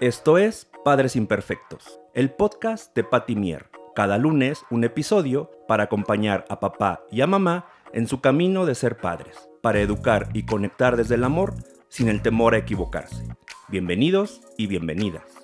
[0.00, 3.70] Esto es Padres Imperfectos, el podcast de Patty Mier.
[3.94, 8.74] Cada lunes un episodio para acompañar a papá y a mamá en su camino de
[8.74, 11.54] ser padres, para educar y conectar desde el amor
[11.88, 13.22] sin el temor a equivocarse.
[13.68, 15.43] Bienvenidos y bienvenidas.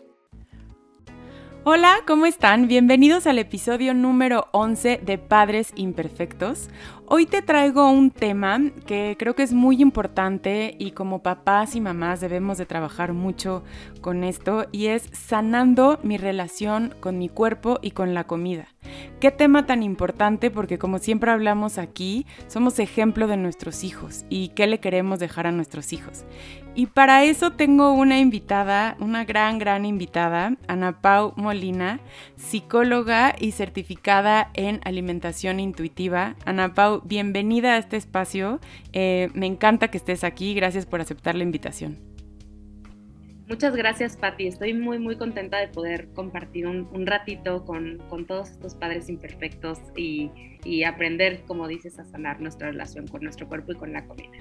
[1.63, 2.69] Hola, ¿cómo están?
[2.69, 6.71] Bienvenidos al episodio número 11 de Padres Imperfectos.
[7.05, 11.83] Hoy te traigo un tema que creo que es muy importante y como papás y
[11.83, 13.62] mamás debemos de trabajar mucho
[14.01, 18.69] con esto y es sanando mi relación con mi cuerpo y con la comida.
[19.20, 24.48] Qué tema tan importante porque como siempre hablamos aquí, somos ejemplo de nuestros hijos y
[24.51, 26.25] qué le queremos dejar a nuestros hijos.
[26.80, 32.01] Y para eso tengo una invitada, una gran, gran invitada, Ana Pau Molina,
[32.37, 36.37] psicóloga y certificada en alimentación intuitiva.
[36.47, 38.61] Ana Pau, bienvenida a este espacio.
[38.95, 40.55] Eh, me encanta que estés aquí.
[40.55, 41.98] Gracias por aceptar la invitación.
[43.47, 44.47] Muchas gracias, Patti.
[44.47, 50.31] Estoy muy, muy contenta de poder compartir un, ratito con, todos estos padres imperfectos y,
[50.64, 54.39] y aprender, como dices, a sanar nuestra relación con nuestro cuerpo y con la comida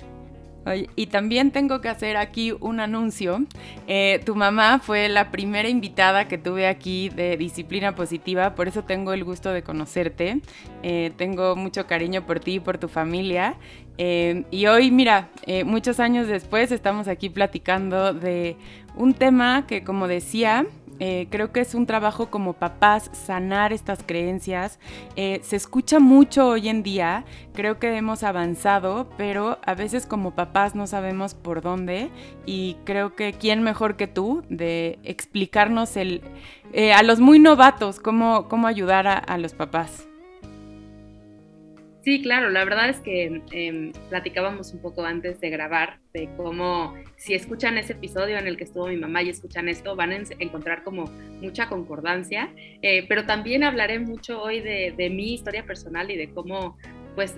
[0.96, 3.44] y también tengo que hacer aquí un anuncio.
[3.88, 8.84] Eh, tu mamá fue la primera invitada que tuve aquí de disciplina positiva, por eso
[8.84, 10.42] tengo el gusto de conocerte.
[10.84, 13.56] Eh, tengo mucho cariño por ti y por tu familia.
[13.98, 15.30] Eh, y hoy, mira,
[15.66, 18.56] muchos años después estamos aquí platicando de
[18.96, 20.66] un tema que, como decía,
[21.00, 24.80] eh, creo que es un trabajo como papás sanar estas creencias.
[25.16, 30.36] Eh, se escucha mucho hoy en día, creo que hemos avanzado, pero a veces como
[30.36, 32.09] papás no sabemos por dónde
[32.45, 36.22] y creo que quién mejor que tú de explicarnos el,
[36.73, 40.09] eh, a los muy novatos cómo, cómo ayudar a los papás.
[42.02, 46.94] Sí, claro, la verdad es que em, platicábamos un poco antes de grabar de cómo
[47.17, 50.23] si escuchan ese episodio en el que estuvo mi mamá y escuchan esto, van a
[50.39, 51.05] encontrar como
[51.42, 56.77] mucha concordancia, eh, pero también hablaré mucho hoy de, mi historia personal y de cómo,
[57.15, 57.36] pues,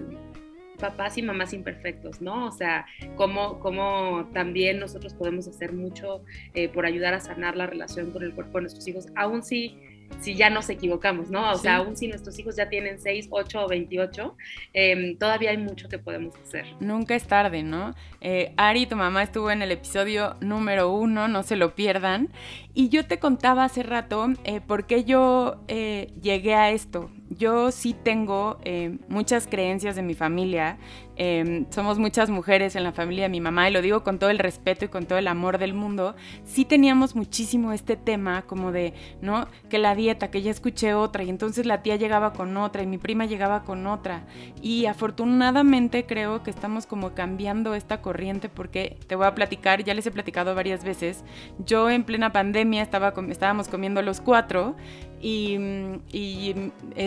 [0.80, 2.46] papás y mamás imperfectos, ¿no?
[2.48, 2.86] O sea,
[3.16, 6.24] cómo, cómo también nosotros podemos hacer mucho
[6.54, 9.80] eh, por ayudar a sanar la relación con el cuerpo de nuestros hijos, aún si
[10.20, 11.52] si ya nos equivocamos, ¿no?
[11.52, 14.36] O sea, aún si nuestros hijos ya tienen 6, 8 o 28,
[14.74, 16.66] em, todavía hay mucho que podemos hacer.
[16.80, 17.96] Nunca es tarde, ¿no?
[18.20, 22.30] Eh, Ari, tu mamá estuvo en el episodio número uno, no se lo pierdan.
[22.74, 27.10] Y yo te contaba hace rato eh, por qué yo eh, llegué a esto.
[27.30, 30.78] Yo sí tengo eh, muchas creencias de mi familia.
[31.16, 34.30] Em, somos muchas mujeres en la familia de mi mamá y lo digo con todo
[34.30, 36.16] el respeto y con todo el amor del mundo.
[36.44, 39.48] Sí teníamos muchísimo este tema como de, ¿no?
[39.70, 42.88] Que la dieta, que ya escuché otra y entonces la tía llegaba con otra y
[42.88, 44.26] mi prima llegaba con otra.
[44.62, 49.94] Y afortunadamente creo que estamos como cambiando esta corriente porque te voy a platicar, ya
[49.94, 51.24] les he platicado varias veces.
[51.66, 54.76] Yo en plena pandemia estaba, estábamos comiendo los cuatro
[55.22, 55.58] y,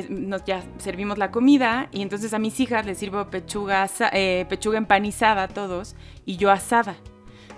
[0.09, 4.79] nos ya servimos la comida y entonces a mis hijas les sirvo pechuga, eh, pechuga
[4.79, 6.97] empanizada todos y yo asada.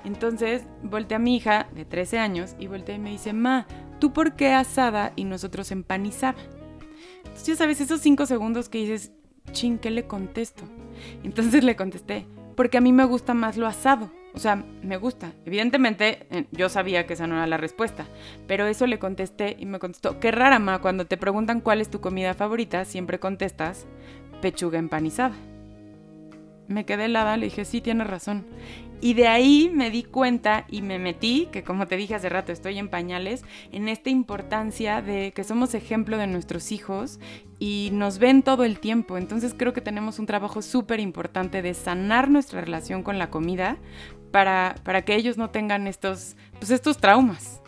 [0.04, 3.66] Entonces volteé a mi hija de 13 años y volteé y me dice, ma,
[3.98, 6.38] ¿tú por qué asada y nosotros empanizada?
[7.18, 9.12] Entonces ya sabes, esos cinco segundos que dices,
[9.52, 10.62] ching, ¿qué le contesto?
[11.24, 14.10] Entonces le contesté, porque a mí me gusta más lo asado.
[14.36, 15.32] O sea, me gusta.
[15.46, 18.06] Evidentemente, eh, yo sabía que esa no era la respuesta,
[18.46, 21.88] pero eso le contesté y me contestó, qué rara, ma, cuando te preguntan cuál es
[21.88, 23.86] tu comida favorita, siempre contestas
[24.42, 25.34] pechuga empanizada.
[26.68, 28.44] Me quedé helada, le dije, sí, tienes razón.
[29.00, 32.50] Y de ahí me di cuenta y me metí, que como te dije hace rato,
[32.50, 37.20] estoy en pañales, en esta importancia de que somos ejemplo de nuestros hijos
[37.58, 39.18] y nos ven todo el tiempo.
[39.18, 43.76] Entonces creo que tenemos un trabajo súper importante de sanar nuestra relación con la comida
[44.36, 47.62] para, para que ellos no tengan estos, pues estos traumas.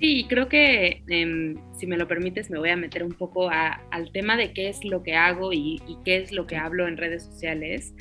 [0.00, 4.10] Sí, creo que em, si me lo permites me voy a meter un poco al
[4.10, 7.24] tema de qué es lo que hago y, qué es lo que hablo en redes
[7.24, 7.92] sociales.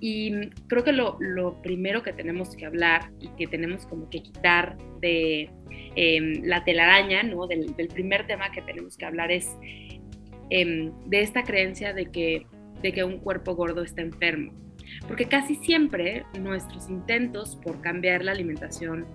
[0.00, 1.16] Y creo que lo,
[1.62, 5.48] primero que tenemos que hablar y que tenemos como que quitar de
[5.94, 7.46] em, la telaraña, ¿no?
[7.46, 9.48] Del, primer tema que tenemos que hablar es
[10.50, 12.48] em, de esta creencia de que,
[12.82, 14.63] de que un cuerpo gordo está enfermo.
[15.06, 19.06] Porque casi siempre nuestros intentos por cambiar la alimentación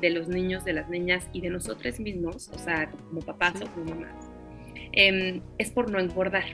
[0.00, 3.66] de los niños, de las niñas y de nosotros mismos, o sea, como papás o
[3.72, 4.30] como mamás,
[4.92, 6.44] em, es por no engordar.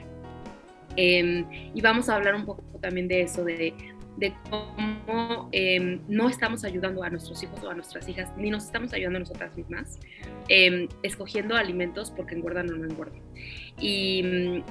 [0.95, 3.73] Em, y vamos a hablar un poco también de eso, de,
[4.17, 8.65] de cómo em, no estamos ayudando a nuestros hijos o a nuestras hijas, ni nos
[8.65, 9.99] estamos ayudando a nosotras mismas,
[11.01, 13.21] escogiendo alimentos porque engordan o no engordan.
[13.79, 14.63] Y mm,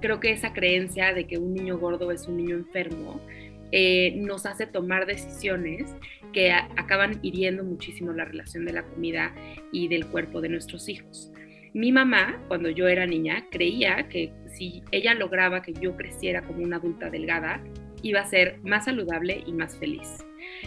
[0.00, 3.20] creo que esa creencia de que un niño gordo es un niño enfermo
[3.72, 5.94] eh, nos hace tomar decisiones
[6.32, 9.34] que acaban hiriendo muchísimo la relación de la comida
[9.72, 11.32] y del cuerpo de nuestros hijos.
[11.74, 16.62] Mi mamá, cuando yo era niña, creía que si ella lograba que yo creciera como
[16.62, 17.62] una adulta delgada,
[18.02, 20.24] iba a ser más saludable y más feliz,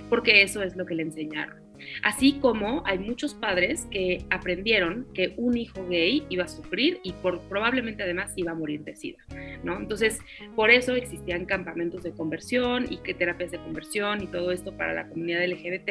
[0.09, 1.68] porque eso es lo que le enseñaron.
[2.03, 7.13] Así como hay muchos padres que aprendieron que un hijo gay iba a sufrir y
[7.13, 9.19] probablemente además iba a morir de sida,
[9.63, 9.77] ¿no?
[9.77, 10.19] Entonces,
[10.55, 14.93] por eso existían campamentos de conversión y que terapias de conversión y todo esto para
[14.93, 15.89] la comunidad LGBT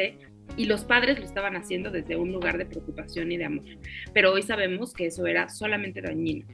[0.57, 3.65] y los padres lo estaban haciendo desde un lugar de preocupación y de amor.
[4.13, 6.47] Pero hoy sabemos que eso era solamente dañino.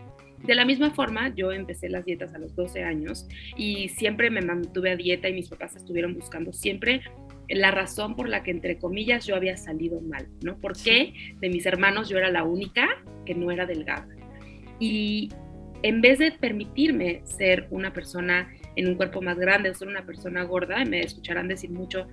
[0.44, 3.26] De la misma forma, yo empecé las dietas a los 12 años
[3.56, 7.00] y siempre me mantuve a dieta y mis papás estuvieron buscando siempre
[7.49, 10.56] la razón por la que, entre comillas, yo había salido mal, ¿no?
[10.58, 12.88] Porque de mis hermanos yo era la única
[13.26, 14.08] que no era delgada.
[14.79, 15.31] Y
[15.82, 20.06] en vez de permitirme ser una persona en un cuerpo más grande o ser una
[20.06, 22.06] persona gorda, me escucharán decir mucho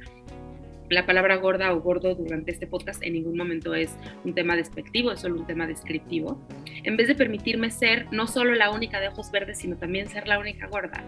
[0.91, 3.95] la palabra gorda o gordo durante este podcast en ningún momento es
[4.25, 6.45] un tema despectivo, es solo un tema descriptivo.
[6.83, 10.27] En vez de permitirme ser no solo la única de ojos verdes, sino también ser
[10.27, 11.03] la única gorda.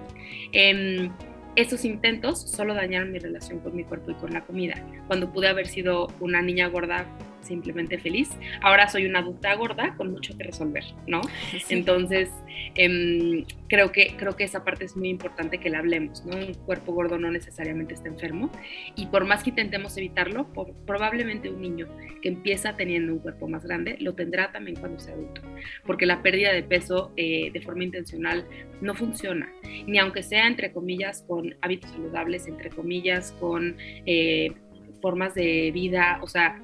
[0.53, 1.09] Eh,
[1.55, 4.75] esos intentos solo dañaron mi relación con mi cuerpo y con la comida.
[5.07, 7.05] Cuando pude haber sido una niña gorda
[7.43, 8.29] simplemente feliz,
[8.61, 11.21] ahora soy una adulta gorda con mucho que resolver, ¿no?
[11.69, 12.29] Entonces,
[12.75, 16.37] em, creo, que, creo que esa parte es muy importante que la hablemos, ¿no?
[16.37, 18.51] Un cuerpo gordo no necesariamente está enfermo
[18.95, 20.47] y por más que intentemos evitarlo,
[20.85, 21.87] probablemente un niño
[22.21, 25.41] que empieza teniendo un cuerpo más grande lo tendrá también cuando sea adulto,
[25.85, 28.45] porque la pérdida de peso eh, de forma intencional
[28.81, 29.51] no funciona,
[29.85, 33.75] ni aunque sea entre comillas con hábitos saludables, entre comillas con
[34.05, 34.53] eh,
[35.01, 36.61] formas de vida, o sea,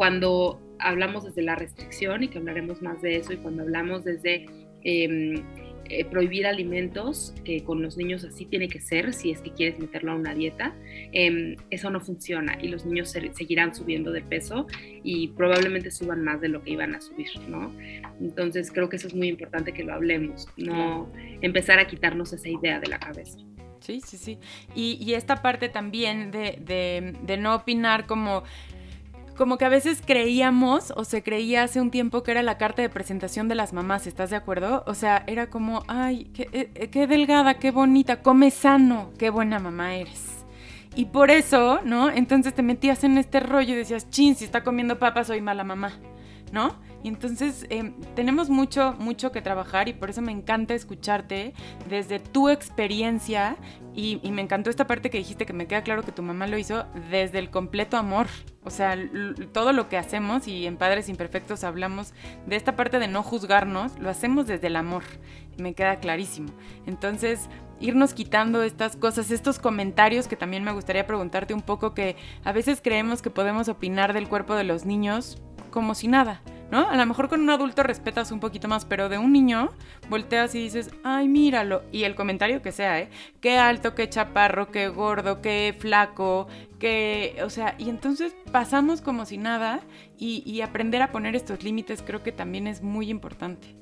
[0.00, 4.46] cuando hablamos desde la restricción y que hablaremos más de eso y cuando hablamos desde
[4.82, 5.44] em,
[5.90, 9.78] eh, prohibir alimentos, que con los niños así tiene que ser si es que quieres
[9.78, 10.74] meterlo a una dieta,
[11.12, 14.66] em, eso no funciona y los niños seguirán subiendo de peso
[15.04, 17.70] y probablemente suban más de lo que iban a subir, ¿no?
[18.22, 21.12] Entonces creo que eso es muy importante que lo hablemos, no
[21.42, 23.38] empezar a quitarnos esa idea de la cabeza.
[23.80, 24.38] Sí, sí, sí.
[24.74, 28.44] Y, esta parte también de, de no opinar como
[29.36, 32.82] como que a veces creíamos o se creía hace un tiempo que era la carta
[32.82, 34.84] de presentación de las mamás, ¿estás de acuerdo?
[34.86, 39.58] O sea, era como, ay, qué, eh, qué delgada, qué bonita, come sano, qué buena
[39.58, 40.44] mamá eres.
[40.96, 42.10] Y por eso, ¿no?
[42.10, 45.62] Entonces te metías en este rollo y decías, chin, si está comiendo papas soy mala
[45.64, 45.92] mamá,
[46.52, 46.76] ¿no?
[47.02, 51.54] Y entonces em, tenemos mucho, mucho que trabajar y por eso me encanta escucharte
[51.88, 53.56] desde tu experiencia
[53.94, 56.56] y, me encantó esta parte que dijiste que me queda claro que tu mamá lo
[56.58, 58.26] hizo desde el completo amor.
[58.62, 58.96] O sea,
[59.52, 62.12] todo lo que hacemos y en Padres Imperfectos hablamos
[62.46, 65.02] de esta parte de no juzgarnos, lo hacemos desde el amor.
[65.58, 66.50] Me queda clarísimo.
[66.86, 67.48] Entonces,
[67.80, 72.52] irnos quitando estas cosas, estos comentarios que también me gustaría preguntarte un poco que a
[72.52, 76.42] veces creemos que podemos opinar del cuerpo de los niños como si nada.
[76.70, 76.88] ¿no?
[76.88, 79.70] A lo mejor con un adulto respetas un poquito más, pero de un niño
[80.08, 81.82] volteas y dices, ay, míralo.
[81.92, 83.10] Y el comentario que sea, ¿eh?
[83.40, 86.46] Qué alto, qué chaparro, qué gordo, qué flaco,
[86.78, 87.38] qué...
[87.44, 89.80] O sea, y entonces pasamos como si nada
[90.16, 93.79] y, y aprender a poner estos límites creo que también es muy importante.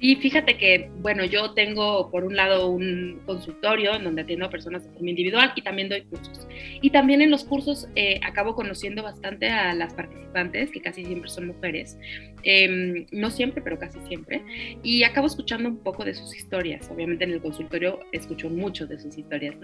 [0.00, 4.50] Y fíjate que, bueno, yo tengo por un lado un consultorio en donde atiendo a
[4.50, 6.46] personas de forma individual y también doy cursos.
[6.82, 11.30] Y también en los cursos eh, acabo conociendo bastante a las participantes, que casi siempre
[11.30, 11.96] son mujeres,
[12.42, 14.42] em, no siempre, pero casi siempre,
[14.82, 16.90] y acabo escuchando un poco de sus historias.
[16.90, 19.54] Obviamente en el consultorio escucho mucho de sus historias.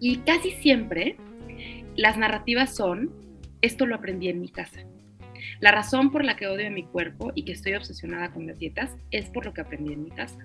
[0.00, 1.16] Y casi siempre
[1.96, 3.10] las narrativas son,
[3.62, 4.86] esto lo aprendí en mi casa
[5.60, 8.58] la razón por la que odio a mi cuerpo y que estoy obsesionada con las
[8.58, 10.38] dietas es por lo que aprendí en mi casa.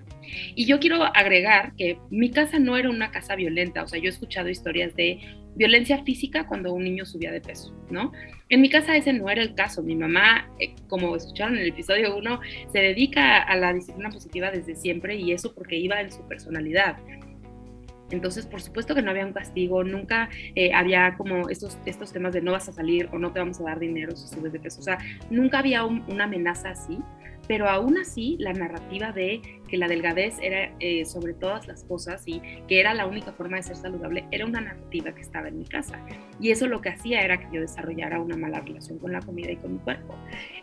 [0.54, 4.06] Y yo quiero agregar que mi casa no era una casa violenta, o sea, yo
[4.06, 5.20] he escuchado historias de
[5.54, 8.12] violencia física cuando un niño subía de peso, ¿no?
[8.48, 9.82] En mi casa ese no era el caso.
[9.82, 12.40] Mi mamá, eh, como escucharon en el episodio 1,
[12.72, 16.96] se dedica a la disciplina positiva desde siempre y eso porque iba en su personalidad.
[18.12, 22.32] Entonces, por supuesto que no había un castigo, nunca eh, había como estos, estos temas
[22.32, 24.60] de no vas a salir o no te vamos a dar dinero si subes de
[24.60, 24.80] peso.
[24.80, 24.98] O sea,
[25.30, 26.98] nunca había una amenaza así,
[27.48, 32.22] pero aún así la narrativa de que la delgadez era eh, sobre todas las cosas
[32.26, 35.58] y que era la única forma de ser saludable era una narrativa que estaba en
[35.58, 35.98] mi casa.
[36.40, 39.50] Y eso lo que hacía era que yo desarrollara una mala relación con la comida
[39.50, 40.14] y con mi cuerpo.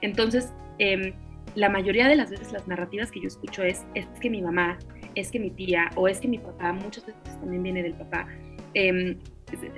[0.02, 1.14] Entonces, em,
[1.56, 4.78] la mayoría de las veces las narrativas que yo escucho es, es que mi mamá
[5.20, 8.28] es que mi tía o es que mi papá, muchas veces también viene del papá,
[8.74, 9.18] em,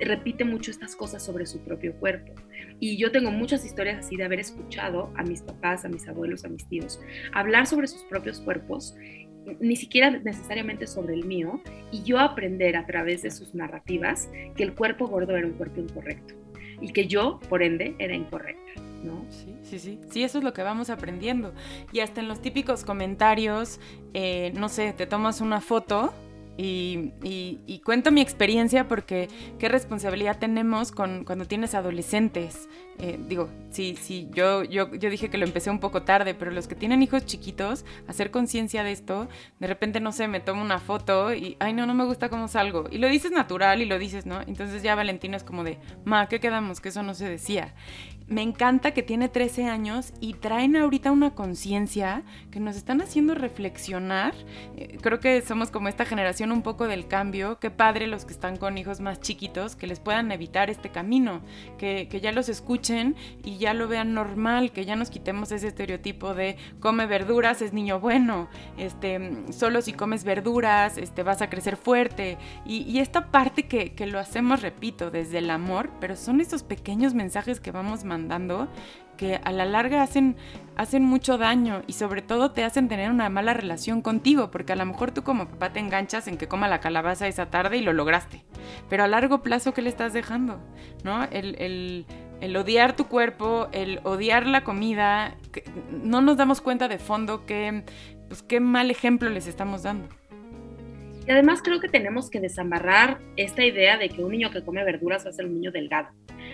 [0.00, 2.32] repite mucho estas cosas sobre su propio cuerpo.
[2.78, 6.44] Y yo tengo muchas historias así de haber escuchado a mis papás, a mis abuelos,
[6.44, 7.00] a mis tíos,
[7.32, 8.94] hablar sobre sus propios cuerpos
[9.60, 14.62] ni siquiera necesariamente sobre el mío, y yo aprender a través de sus narrativas que
[14.62, 16.34] el cuerpo gordo era un cuerpo incorrecto
[16.80, 18.60] y que yo, por ende, era incorrecta.
[19.04, 19.24] ¿No?
[19.30, 20.00] Sí, sí, sí.
[20.10, 21.52] Sí, eso es lo que vamos aprendiendo.
[21.92, 23.80] Y hasta en los típicos comentarios,
[24.12, 26.12] eh, no sé, te tomas una foto
[26.58, 32.68] y, cuento mi experiencia porque qué responsabilidad tenemos con, cuando tienes adolescentes.
[32.98, 36.50] Eh, digo, sí, sí, yo, yo, yo dije que lo empecé un poco tarde, pero
[36.50, 40.62] los que tienen hijos chiquitos, hacer conciencia de esto, de repente, no sé, me tomo
[40.62, 42.84] una foto y, ay, no, no me gusta cómo salgo.
[42.90, 44.42] Y lo dices natural y lo dices, ¿no?
[44.42, 46.80] Entonces ya Valentina es como de, ma, ¿qué quedamos?
[46.80, 47.74] Que eso no se decía
[48.32, 53.34] me encanta que tiene 13 años y traen ahorita una conciencia que nos están haciendo
[53.34, 54.34] reflexionar.
[54.76, 57.58] Eh, creo que somos como esta generación un poco del cambio.
[57.58, 61.42] Qué padre los que están con hijos más chiquitos, que les puedan evitar este camino,
[61.76, 65.68] que, que ya los escuchen y ya lo vean normal, que ya nos quitemos ese
[65.68, 68.48] estereotipo de come verduras es niño bueno,
[68.78, 72.38] este, solo si comes verduras este, vas a crecer fuerte.
[72.64, 77.14] Y, esta parte que, que lo hacemos, repito, desde el amor, pero son estos pequeños
[77.14, 78.68] mensajes que vamos mandando dando
[79.16, 80.36] que a la larga hacen,
[80.76, 84.76] hacen mucho daño y sobre todo te hacen tener una mala relación contigo, porque a
[84.76, 87.82] lo mejor tú como papá te enganchas en que coma la calabaza esa tarde y
[87.82, 88.44] lo lograste,
[88.88, 90.60] pero a largo plazo, ¿qué le estás dejando?
[91.04, 91.24] ¿No?
[91.24, 92.06] El,
[92.40, 95.36] el, odiar tu cuerpo, el odiar la comida,
[95.90, 97.84] no nos damos cuenta de fondo que,
[98.26, 100.08] pues, qué mal ejemplo les estamos dando.
[101.24, 104.82] Y además creo que tenemos que desamarrar esta idea de que un niño que come
[104.82, 106.08] verduras va a ser un niño delgado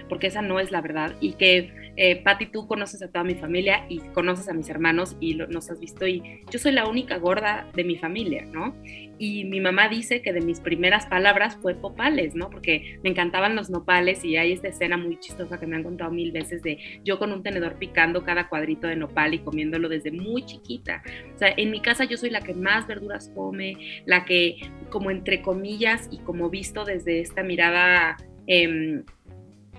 [0.09, 1.15] porque esa no es la verdad.
[1.21, 5.35] Y que, eh, tú conoces a toda mi familia y conoces a mis hermanos y
[5.35, 8.77] nos has visto y yo soy la única gorda de mi familia, ¿no?
[9.19, 12.51] Y mi mamá dice que de mis primeras palabras fue popales, ¿no?
[12.51, 16.13] Porque me encantaban los nopales y hay esta escena muy chistosa que me han contado
[16.13, 20.13] mil veces de yo con un tenedor picando cada cuadrito de nopal y comiéndolo desde
[20.13, 21.03] muy chiquita.
[21.35, 24.57] O sea, en mi casa yo soy la que más verduras come, la que
[24.91, 28.17] como entre comillas y como visto desde esta mirada
[28.47, 29.03] eh,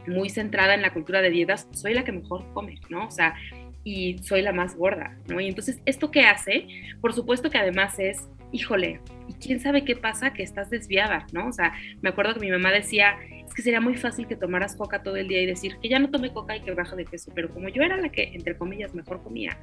[0.08, 3.08] muy centrada en la cultura de dietas, soy la que mejor come, ¿no?
[3.08, 3.36] O sea,
[3.84, 5.40] y soy la más gorda, ¿no?
[5.40, 6.68] Y entonces, ¿esto qué hace?
[7.02, 10.34] Por supuesto que además es, híjole, ¿y quién sabe qué pasa?
[10.34, 11.48] Que estás desviada, ¿no?
[11.48, 14.76] O sea, me acuerdo que mi mamá decía, es que sería muy fácil que tomaras
[14.76, 17.06] coca todo el día y decir que ya no tome coca y que baja de
[17.06, 19.58] peso, pero como yo era la que, entre comillas, mejor comía,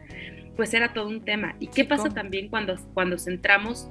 [0.57, 1.55] pues era todo un tema.
[1.61, 3.89] ¿Y qué pasa también cuando, cuando centramos,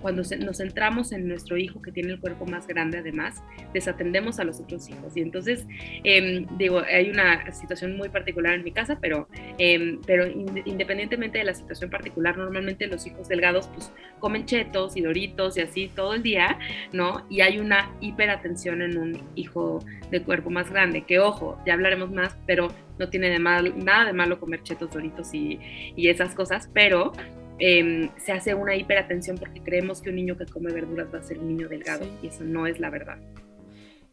[0.00, 4.44] cuando nos centramos en nuestro hijo que tiene el cuerpo más grande además, desatendemos a
[4.44, 5.16] los otros hijos?
[5.16, 5.66] Y entonces,
[6.04, 11.44] em, digo, hay una situación muy particular en mi casa, pero, em, pero independientemente de
[11.44, 16.14] la situación particular, normalmente los hijos delgados pues comen chetos y doritos y así todo
[16.14, 16.58] el día,
[16.92, 17.26] ¿no?
[17.28, 22.10] Y hay una hiperatención en un hijo de cuerpo más grande, que ojo, ya hablaremos
[22.10, 22.68] más, pero
[23.00, 25.58] no tiene de mal, nada de malo comer chetos, doritos y,
[25.96, 27.12] esas cosas, pero
[27.58, 31.22] em, se hace una hiperatención porque creemos que un niño que come verduras va a
[31.22, 33.18] ser un niño delgado y eso no es la verdad.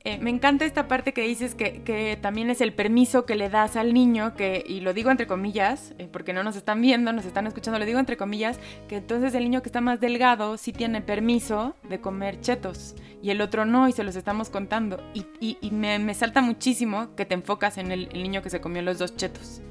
[0.07, 3.75] Eh, me encanta esta parte que dices que, también es el permiso que le das
[3.75, 7.25] al niño, que, y lo digo entre comillas, eh, porque no nos están viendo, nos
[7.25, 10.71] están escuchando, lo digo entre comillas, que entonces el niño que está más delgado sí
[10.71, 15.03] tiene permiso de comer chetos y el otro no, y se los estamos contando.
[15.13, 19.17] Y, me, salta muchísimo que te enfocas en el niño que se comió los dos
[19.17, 19.61] chetos.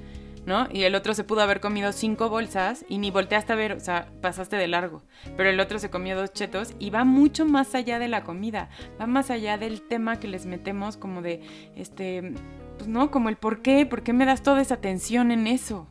[0.46, 0.68] ¿No?
[0.72, 3.80] Y el otro se pudo haber comido cinco bolsas y ni volteaste a ver, o
[3.80, 5.02] sea, pasaste de largo.
[5.36, 8.70] Pero el otro se comió dos chetos y va mucho más allá de la comida,
[8.98, 11.40] va más allá del tema que les metemos como de,
[11.74, 12.32] este,
[12.78, 15.88] pues no, como el por qué, por qué me das toda esa atención en eso.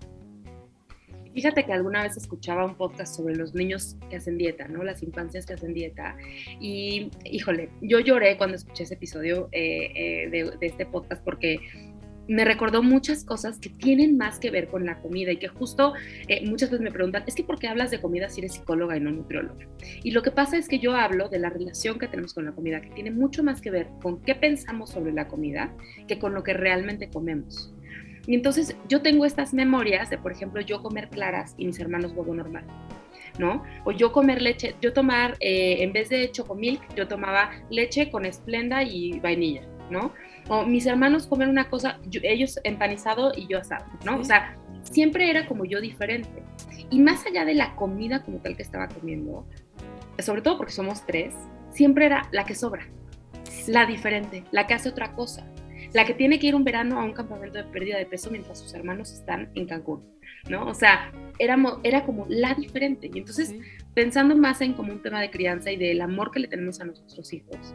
[1.33, 4.85] Fíjate que alguna vez escuchaba un podcast sobre los niños que hacen dieta, ¿no?
[4.85, 6.15] Las infancias que hacen dieta.
[6.61, 11.59] Y, híjole, yo lloré cuando escuché ese episodio eh, eh, de, de, este podcast porque
[12.27, 15.93] me recordó muchas cosas que tienen más que ver con la comida y que justo
[16.27, 18.97] eh, muchas veces me preguntan, es que ¿por qué hablas de comida si eres psicóloga
[18.97, 19.67] y no nutrióloga?
[20.03, 22.51] Y lo que pasa es que yo hablo de la relación que tenemos con la
[22.51, 25.73] comida, que tiene mucho más que ver con qué pensamos sobre la comida
[26.07, 27.73] que con lo que realmente comemos.
[28.27, 32.13] Y entonces yo tengo estas memorias de, por ejemplo, yo comer claras y mis hermanos
[32.15, 32.65] huevo normal.
[33.37, 33.63] ¿no?
[33.83, 38.25] O yo comer leche, yo tomar, eh, en vez de chocomilk, yo tomaba leche con
[38.25, 40.11] esplenda y vainilla, ¿no?
[40.47, 44.19] o mis hermanos comen una cosa, ellos empanizado y yo asado, ¿no?
[44.19, 46.43] O sea, siempre era como yo diferente.
[46.89, 49.47] Y más allá de la comida como tal que estaba comiendo,
[50.19, 51.33] sobre todo porque somos tres,
[51.71, 52.87] siempre era la que sobra,
[53.67, 55.47] la diferente, la que hace otra cosa,
[55.93, 58.59] la que tiene que ir un verano a un campamento de pérdida de peso mientras
[58.59, 60.03] sus hermanos están en Cancún,
[60.47, 60.67] ¿no?
[60.67, 63.09] O sea, éramos, era como la diferente.
[63.11, 63.55] Y entonces,
[63.95, 66.85] pensando más en como un tema de crianza y del amor que le tenemos a
[66.85, 67.73] nuestros hijos,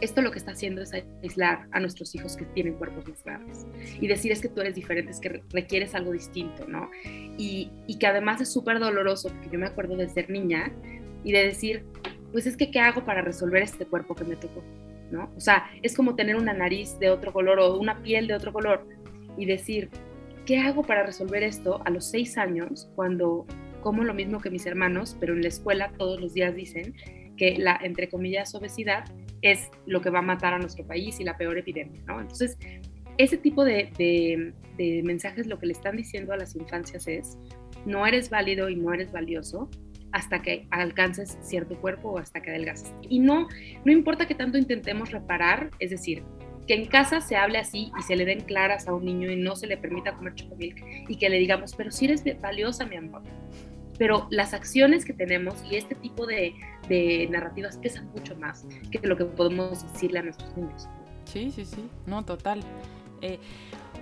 [0.00, 3.66] esto lo que está haciendo es aislar a nuestros hijos que tienen cuerpos más grandes
[4.00, 6.90] y decir es que tú eres diferente, es que requieres algo distinto, ¿no?
[7.38, 10.72] Y, y que además es súper doloroso, porque yo me acuerdo de ser niña
[11.22, 11.84] y de decir,
[12.32, 14.62] pues es que, ¿qué hago para resolver este cuerpo que me tocó?
[15.10, 15.30] ¿No?
[15.36, 18.52] O sea, es como tener una nariz de otro color o una piel de otro
[18.52, 18.86] color
[19.36, 19.90] y decir,
[20.44, 23.46] ¿qué hago para resolver esto a los seis años cuando
[23.84, 26.94] como lo mismo que mis hermanos, pero en la escuela todos los días dicen
[27.36, 29.04] que la, entre comillas, obesidad
[29.44, 32.20] es lo que va a matar a nuestro país y la peor epidemia, ¿no?
[32.20, 32.56] Entonces,
[33.18, 33.92] ese tipo de,
[34.76, 37.38] de, mensajes lo que le están diciendo a las infancias es,
[37.84, 39.68] no eres válido y no eres valioso
[40.12, 42.92] hasta que alcances cierto cuerpo o hasta que adelgaces.
[43.08, 43.48] Y no,
[43.84, 46.22] no importa que tanto intentemos reparar, es decir,
[46.66, 49.36] que en casa se hable así y se le den claras a un niño y
[49.36, 52.96] no se le permita comer chocomilk y que le digamos, pero si eres valiosa, mi
[52.96, 53.22] amor,
[53.98, 56.54] pero las acciones que tenemos y este tipo de,
[57.30, 60.88] narrativas pesan mucho más que lo que podemos decirle a nuestros niños.
[61.24, 62.62] Sí, sí, sí, no, total.
[63.22, 63.38] Eh,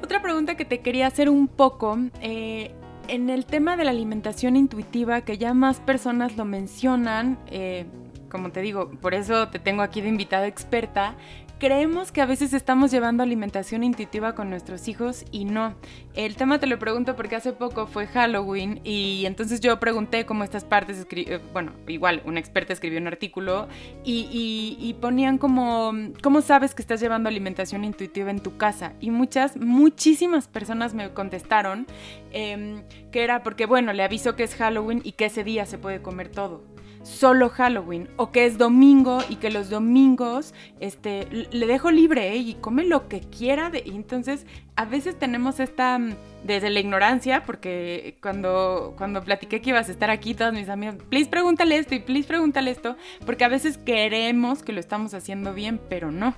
[0.03, 2.73] otra pregunta que te quería hacer un poco, eh,
[3.09, 7.87] en el tema de la alimentación intuitiva, que ya más personas lo mencionan, eh,
[8.29, 11.15] como te digo, por eso te tengo aquí de invitada experta,
[11.63, 15.77] creemos que a veces estamos llevando alimentación intuitiva con nuestros hijos y no.
[16.13, 20.43] El tema te lo pregunto porque hace poco fue Halloween y entonces yo pregunté cómo
[20.43, 23.69] estas partes, eh, bueno, igual, una experta escribió un artículo
[24.03, 28.95] y, ponían como, ¿cómo sabes que estás llevando alimentación intuitiva en tu casa?
[28.99, 31.87] Y muchas, muchísimas personas me contestaron
[32.33, 35.79] em, que era porque, bueno, le aviso que es Halloween y que ese día se
[35.79, 36.72] puede comer todo
[37.03, 42.37] solo Halloween o que es domingo y que los domingos este, le dejo libre ¿eh?
[42.37, 43.71] y come lo que quiera.
[43.71, 49.71] De, entonces a veces tenemos esta, mm, desde la ignorancia, porque cuando, cuando platiqué que
[49.71, 53.45] ibas a estar aquí, todos mis amigos, please pregúntale esto y please pregúntale esto, porque
[53.45, 56.35] a veces queremos que lo estamos haciendo bien, pero no.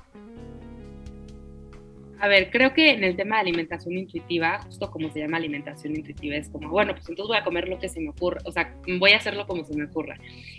[2.21, 5.97] A ver, creo que en el tema de alimentación intuitiva, justo como se llama alimentación
[5.97, 8.53] intuitiva, es como, bueno, pues entonces voy a comer lo que se me ocurra, o
[8.53, 10.17] sea, voy a hacerlo como se me ocurra.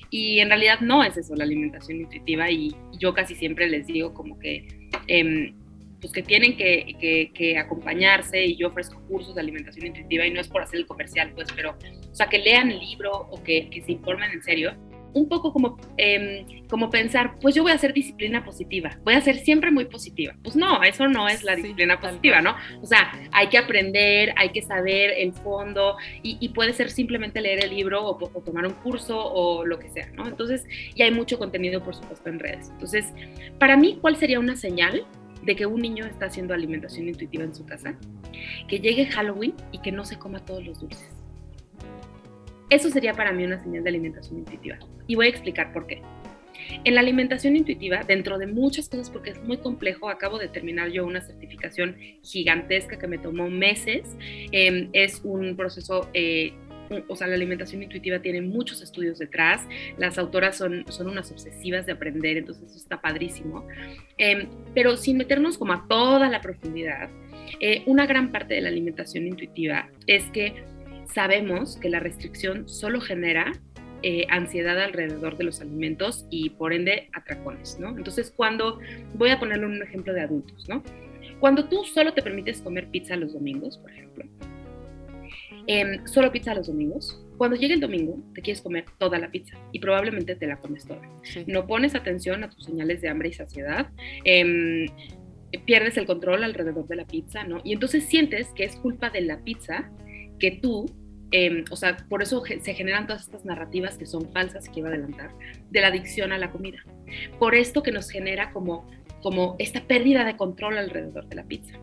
[0.10, 4.14] Y en realidad no es eso la alimentación intuitiva y yo casi siempre les digo
[4.14, 4.68] como que,
[5.08, 5.54] eh,
[6.02, 10.42] pues que tienen que, que, acompañarse y yo ofrezco cursos de alimentación intuitiva y no
[10.42, 11.78] es por hacer el comercial, pues, pero,
[12.12, 14.76] o sea, que lean el libro o que, que se informen en serio
[15.16, 19.22] un poco como, em, como pensar, pues yo voy a hacer disciplina positiva, voy a
[19.22, 20.36] ser siempre muy positiva.
[20.44, 22.56] Pues no, eso no es la disciplina positiva, ¿no?
[22.82, 27.64] O sea, hay que aprender, hay que saber el fondo y, puede ser simplemente leer
[27.66, 30.28] el libro o, o, tomar un curso o lo que sea, ¿no?
[30.28, 32.70] Entonces, y hay mucho contenido, por supuesto, en redes.
[32.70, 33.06] Entonces,
[33.58, 35.06] para mí, ¿cuál sería una señal
[35.44, 37.98] de que un niño está haciendo alimentación intuitiva en su casa?
[38.68, 41.16] Que llegue Halloween y que no se coma todos los dulces
[42.70, 44.78] eso sería para mí una señal de alimentación intuitiva.
[45.08, 46.02] Y voy a explicar por qué.
[46.84, 50.90] En la alimentación intuitiva, dentro de muchas cosas, porque es muy complejo, acabo de terminar
[50.90, 54.16] yo una certificación gigantesca que me tomó meses.
[54.52, 56.54] Em, es un proceso, eh,
[57.08, 59.62] o sea, la alimentación intuitiva tiene muchos estudios detrás.
[59.98, 63.68] Las autoras son, son unas obsesivas de aprender, entonces eso está padrísimo.
[64.18, 67.10] Em, pero sin meternos como a toda la profundidad,
[67.60, 70.64] eh, una gran parte de la alimentación intuitiva es que
[71.06, 73.54] sabemos que la restricción solo genera
[74.08, 77.90] eh, ansiedad alrededor de los alimentos y por ende atracones, ¿no?
[77.98, 78.78] Entonces, cuando,
[79.16, 80.84] voy a ponerle un ejemplo de adultos, ¿no?
[81.40, 84.26] Cuando tú solo te permites comer pizza los domingos, por ejemplo,
[85.66, 89.58] em, solo pizza los domingos, cuando llegue el domingo te quieres comer toda la pizza
[89.72, 91.02] y probablemente te la comes toda.
[91.48, 93.90] No pones atención a tus señales de hambre y saciedad.
[94.24, 94.86] Em,
[95.66, 97.60] pierdes el control alrededor de la pizza, ¿no?
[97.64, 99.90] Y entonces sientes que es culpa de la pizza
[100.38, 100.86] que tú,
[101.32, 104.90] em, o sea, por eso se generan todas estas narrativas que son falsas, que iba
[104.90, 105.32] a adelantar,
[105.70, 106.80] de la adicción a la comida.
[107.40, 108.88] Por esto que nos genera como,
[109.22, 111.78] como esta pérdida de control alrededor de la pizza.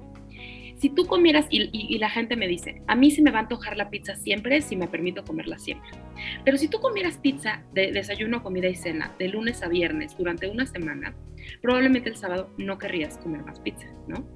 [0.82, 3.76] Si tú comieras, y, la gente me dice, a mí se me va a antojar
[3.76, 5.88] la pizza siempre si me permito comerla siempre.
[6.44, 10.48] Pero si tú comieras pizza de desayuno, comida y cena de lunes a viernes durante
[10.48, 11.14] una semana,
[11.60, 14.26] probablemente el sábado no querrías comer más pizza, ¿no?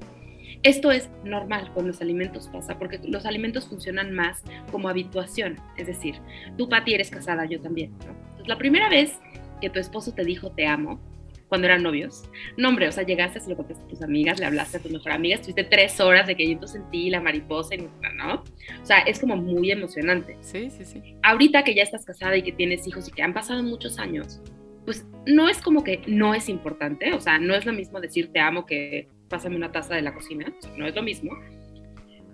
[0.66, 5.60] Esto es normal con los alimentos pasa, porque los alimentos funcionan más como habituación.
[5.76, 6.16] Es decir,
[6.58, 7.92] tú, Pati, eres casada, yo también.
[8.00, 9.16] Entonces, la primera vez
[9.60, 11.00] que tu esposo te dijo te amo,
[11.46, 12.24] cuando eran novios.
[12.56, 14.88] No, hombre, o sea, llegaste, se lo contaste a tus amigas, le hablaste a tu
[14.88, 18.42] mejor amiga, estuviste tres horas de que yo sentí la mariposa, y, ¿no?
[18.82, 20.36] O sea, es como muy emocionante.
[20.40, 21.00] Sí, sí, sí.
[21.22, 24.42] Ahorita que ya estás casada y que tienes hijos y que han pasado muchos años,
[24.84, 28.32] pues no es como que no es importante, o sea, no es lo mismo decir
[28.32, 31.32] te amo que pásame una taza de la cocina, no es lo mismo,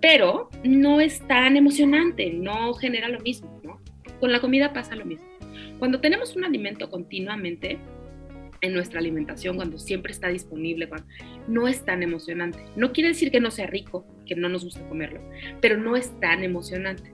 [0.01, 3.81] pero no es tan emocionante, no genera lo mismo, ¿no?
[4.19, 5.27] Con la comida pasa lo mismo.
[5.79, 7.79] Cuando tenemos un alimento continuamente,
[8.63, 10.89] en nuestra alimentación, cuando siempre está disponible,
[11.49, 12.59] no es tan emocionante.
[12.77, 15.19] No quiere decir que no sea rico, que no nos guste comerlo,
[15.59, 17.13] pero no es tan emocionante.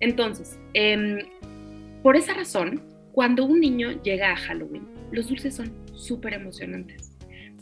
[0.00, 1.20] Entonces, em,
[2.02, 2.82] por esa razón,
[3.12, 7.11] cuando un niño llega a Halloween, los dulces son súper emocionantes,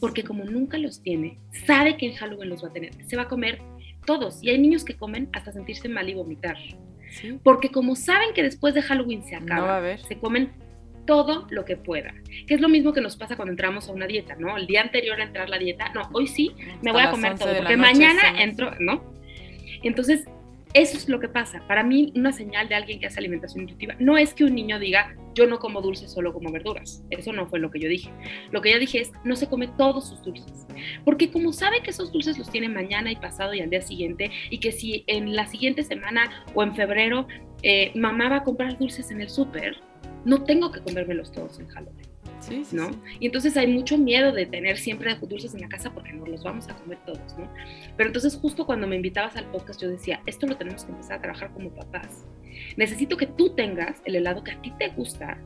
[0.01, 3.23] porque como nunca los tiene, sabe que en Halloween los va a tener, se va
[3.23, 3.61] a comer
[4.07, 6.57] todos, y hay niños que comen hasta sentirse mal y vomitar.
[7.43, 10.53] Porque como saben que después de Halloween se acaba, se comen
[11.07, 12.15] todo lo que pueda.
[12.47, 14.57] Que es lo mismo que nos pasa cuando entramos a una dieta, ¿no?
[14.57, 17.55] El día anterior a entrar la dieta, no, hoy sí me voy a comer todo,
[17.57, 19.13] porque mañana entro, ¿no?
[19.83, 20.25] Entonces,
[20.73, 21.63] eso es lo que pasa.
[21.67, 24.79] Para mí, una señal de alguien que hace alimentación intuitiva no es que un niño
[24.79, 27.03] diga, yo no como dulces, solo como verduras.
[27.11, 28.11] Eso no fue lo que yo dije.
[28.51, 30.67] Lo que yo dije es, no se come todos sus dulces.
[31.05, 34.31] Porque como sabe que esos dulces los tiene mañana y pasado y al día siguiente,
[34.51, 37.27] y que si en la siguiente semana o en febrero
[37.63, 39.77] eh, mamá va a comprar dulces en el súper,
[40.25, 42.10] no tengo que comérmelos todos en Halloween.
[42.41, 42.91] Sí, sí, ¿no?
[43.19, 46.43] Y entonces hay mucho miedo de tener siempre dulces en la casa porque no los
[46.43, 47.49] vamos a comer todos, ¿no?
[47.97, 51.19] Pero entonces justo cuando me invitabas al podcast yo decía, esto lo tenemos que empezar
[51.19, 52.27] a trabajar como papás.
[52.77, 55.39] Necesito que tú tengas el helado que a ti te gusta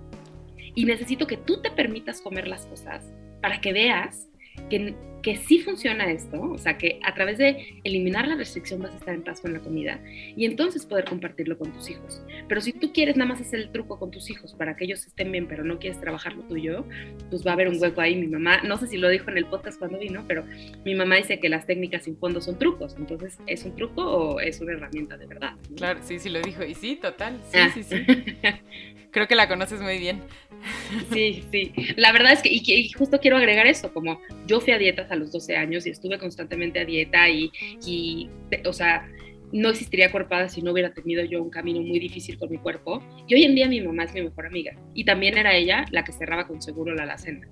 [0.74, 4.28] y necesito que tú te permitas comer las cosas para que veas
[4.70, 8.92] que, que sí funciona esto, o sea, que a través de eliminar la restricción vas
[8.92, 12.22] a estar en paz con la comida y entonces poder compartirlo con tus hijos.
[12.46, 15.06] Pero si tú quieres nada más hacer el truco con tus hijos para que ellos
[15.06, 16.84] estén bien, pero no quieres trabajar lo tuyo,
[17.30, 18.16] pues va a haber un hueco ahí.
[18.16, 20.44] Mi mamá, no sé si lo dijo en el podcast cuando vino, pero
[20.84, 22.94] mi mamá dice que las técnicas sin fondo son trucos.
[22.98, 25.54] Entonces, ¿es un truco o es una herramienta de verdad?
[25.76, 26.64] Claro, sí, sí lo dijo.
[26.64, 27.40] Y sí, total.
[27.50, 27.70] Sí, ah.
[27.72, 27.96] sí, sí.
[29.14, 30.22] Creo que la conoces muy bien.
[31.12, 31.72] Sí, sí.
[31.96, 35.16] La verdad es que, y, justo quiero agregar eso, como yo fui a dietas a
[35.16, 37.52] los 12 años y estuve constantemente a dieta y,
[37.86, 38.30] y
[38.64, 39.06] o sea,
[39.52, 43.02] no existiría cuerpada si no hubiera tenido yo un camino muy difícil con mi cuerpo.
[43.28, 44.72] Y hoy en día mi mamá es mi mejor amiga.
[44.94, 47.46] Y también era ella la que cerraba con seguro la alacena.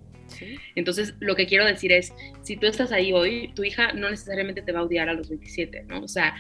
[0.74, 4.62] Entonces, lo que quiero decir es, si tú estás ahí hoy, tu hija no necesariamente
[4.62, 6.00] te va a odiar a los 27, ¿no?
[6.00, 6.34] O sea,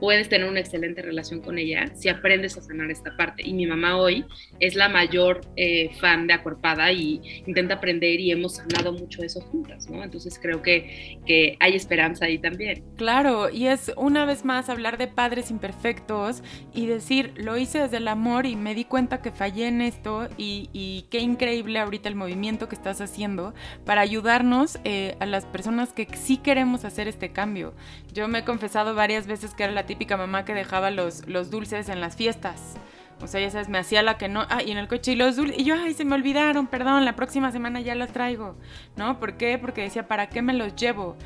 [0.00, 3.42] puedes tener una excelente relación con ella si aprendes a sanar esta parte.
[3.46, 4.24] Y mi mamá hoy
[4.58, 9.40] es la mayor eh, fan de Acuerpada y intenta aprender y hemos sanado mucho eso
[9.40, 10.02] juntas, ¿no?
[10.02, 12.82] Entonces creo que, que hay esperanza ahí también.
[12.96, 16.42] Claro, y es una vez más hablar de padres imperfectos
[16.74, 20.28] y decir, lo hice desde el amor y me di cuenta que fallé en esto
[20.36, 25.46] y, y qué increíble ahorita el movimiento que estás haciendo para ayudarnos eh, a las
[25.46, 27.74] personas que sí queremos hacer este cambio.
[28.12, 31.50] Yo me he confesado varias veces que era la típica mamá que dejaba los, los
[31.50, 32.76] dulces en las fiestas.
[33.20, 34.46] O sea, ya sabes, me hacía la que no.
[34.48, 35.58] Ah, y en el coche y los dulces.
[35.58, 38.54] Y yo, ay, se me olvidaron, perdón, la próxima semana ya los traigo.
[38.94, 39.18] ¿No?
[39.18, 39.58] ¿Por qué?
[39.58, 41.16] Porque decía, ¿para qué me los llevo?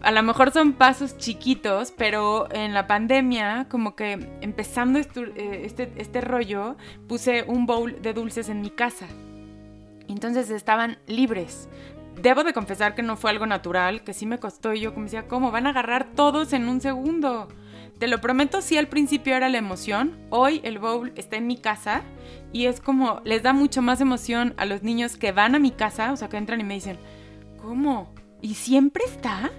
[0.00, 5.92] A lo mejor son pasos chiquitos, pero en la pandemia, como que empezando eh, este,
[5.94, 9.06] este rollo, puse un bowl de dulces en mi casa.
[10.08, 11.68] Entonces estaban libres.
[12.20, 14.74] Debo de confesar que no fue algo natural, que sí me costó.
[14.74, 15.52] Y yo como decía, ¿cómo?
[15.52, 17.46] Van a agarrar todos en un segundo.
[18.02, 20.18] Te lo prometo, sí al principio era la emoción.
[20.28, 22.02] Hoy el bowl está en mi casa
[22.52, 25.70] y es como, les da mucho más emoción a los niños que van a mi
[25.70, 26.98] casa, o sea, que entran y me dicen,
[27.62, 28.12] ¿cómo?
[28.40, 29.52] ¿Y siempre está?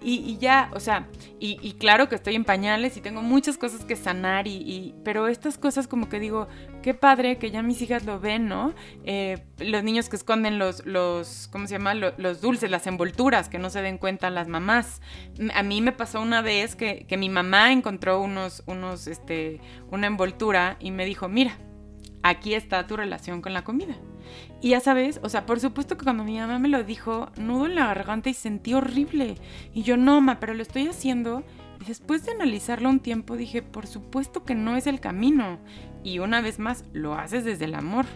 [0.00, 1.08] Y, ya, o sea,
[1.40, 5.58] y, claro que estoy en pañales y tengo muchas cosas que sanar, y, pero estas
[5.58, 6.46] cosas como que digo,
[6.82, 8.74] qué padre que ya mis hijas lo ven, ¿no?
[9.04, 11.94] Eh, los niños que esconden los, los ¿cómo se llama?
[11.94, 15.02] Los, dulces, las envolturas, que no se den cuenta las mamás.
[15.52, 20.06] A mí me pasó una vez que, que mi mamá encontró unos, unos, este, una
[20.06, 21.58] envoltura y me dijo, mira,
[22.22, 23.96] aquí está tu relación con la comida.
[24.60, 27.66] Y ya sabes, o sea, por supuesto que cuando mi mamá me lo dijo, nudo
[27.66, 29.36] en la garganta y sentí horrible.
[29.72, 31.44] Y yo, no, ma, pero lo estoy haciendo.
[31.80, 35.60] Y después de analizarlo un tiempo dije, por supuesto que no es el camino.
[36.02, 38.06] Y una vez más, lo haces desde el amor.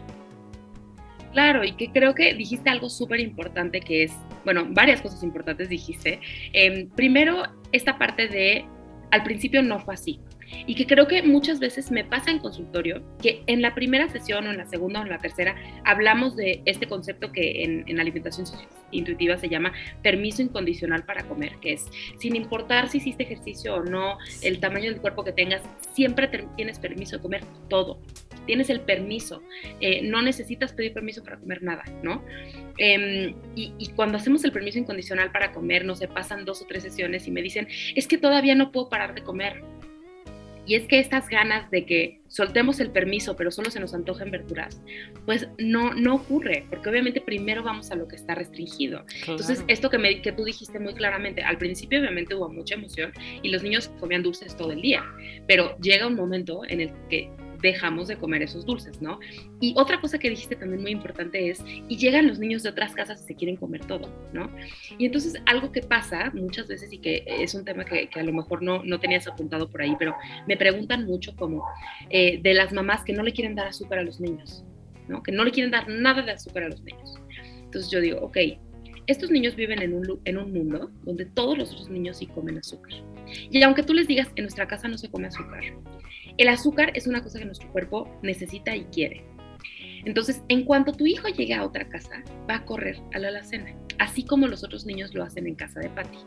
[1.32, 4.12] Claro, y que creo que dijiste algo súper importante que es,
[4.44, 6.20] bueno, varias cosas importantes dijiste.
[6.52, 8.66] Em, primero, esta parte de,
[9.12, 10.20] al principio no fue así
[10.66, 14.46] y que creo que muchas veces me pasa en consultorio que en la primera sesión
[14.46, 18.46] o en la segunda o en la tercera hablamos de este concepto que en, alimentación
[18.90, 21.86] intuitiva se llama permiso incondicional para comer, que es
[22.18, 25.62] sin importar si hiciste ejercicio o no, el tamaño del cuerpo que tengas,
[25.94, 28.00] siempre tienes permiso de comer todo.
[28.46, 29.40] Tienes el permiso,
[29.80, 32.24] eh, no necesitas pedir permiso para comer nada, ¿no?
[32.76, 36.66] Em, y, y, cuando hacemos el permiso incondicional para comer, no se pasan dos o
[36.66, 39.62] tres sesiones y me dicen, es que todavía no puedo parar de comer.
[40.66, 44.30] Y es que estas ganas de que soltemos el permiso, pero solo se nos antojen
[44.30, 44.80] verduras,
[45.26, 49.04] pues no, no ocurre, porque obviamente primero vamos a lo que está restringido.
[49.26, 53.12] Entonces, esto que, me, que tú dijiste muy claramente, al principio obviamente hubo mucha emoción
[53.42, 55.04] y los niños comían dulces todo el día,
[55.46, 57.30] pero llega un momento en el que
[57.62, 59.18] dejamos de comer esos dulces, ¿no?
[59.60, 62.92] Y otra cosa que dijiste también muy importante es, y llegan los niños de otras
[62.92, 64.50] casas y se quieren comer todo, ¿no?
[64.98, 68.32] Y entonces algo que pasa muchas veces y que es un tema que, a lo
[68.32, 70.14] mejor no, no tenías apuntado por ahí, pero
[70.46, 71.64] me preguntan mucho como
[72.10, 74.64] eh, de las mamás que no le quieren dar azúcar a los niños,
[75.08, 75.22] ¿no?
[75.22, 77.18] Que no le quieren dar nada de azúcar a los niños.
[77.64, 78.36] Entonces yo digo, ok,
[79.06, 82.58] estos niños viven en un, en un mundo donde todos los otros niños sí comen
[82.58, 82.92] azúcar.
[83.50, 85.62] Y aunque tú les digas, en nuestra casa no se come azúcar,
[86.38, 89.24] el azúcar es una cosa que nuestro cuerpo necesita y quiere.
[90.04, 93.72] Entonces, en cuanto tu hijo llegue a otra casa, va a correr a la alacena,
[93.98, 96.18] así como los otros niños lo hacen en casa de Patty,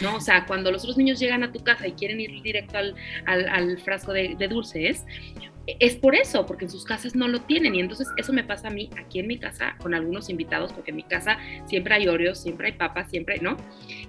[0.00, 0.16] ¿no?
[0.16, 2.94] O sea, cuando los otros niños llegan a tu casa y quieren ir directo al,
[3.26, 5.04] al, frasco de, de, dulces,
[5.66, 7.74] es por eso, porque en sus casas no lo tienen.
[7.74, 10.90] Y entonces eso me pasa a mí aquí en mi casa con algunos invitados, porque
[10.90, 13.56] en mi casa siempre hay Oreos, siempre hay papas, siempre, ¿no?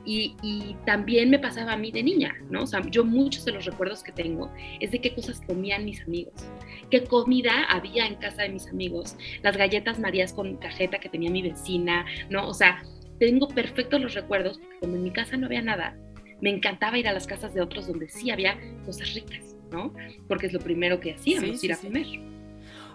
[0.05, 0.35] Y,
[0.85, 2.63] también me pasaba a mí de niña, ¿no?
[2.63, 6.01] O sea, yo muchos de los recuerdos que tengo es de qué cosas comían mis
[6.01, 6.33] amigos,
[6.91, 11.31] qué comida había en casa de mis amigos, las galletas marías con cajeta que tenía
[11.31, 12.47] mi vecina, ¿no?
[12.47, 12.83] O sea,
[13.19, 15.97] tengo perfectos los recuerdos, porque como en mi casa no había nada,
[16.41, 19.54] me encantaba ir a las casas de otros donde sí había cosas ricas.
[19.71, 19.93] ¿No?
[20.27, 22.07] Porque es lo primero que hacíamos, ir a comer.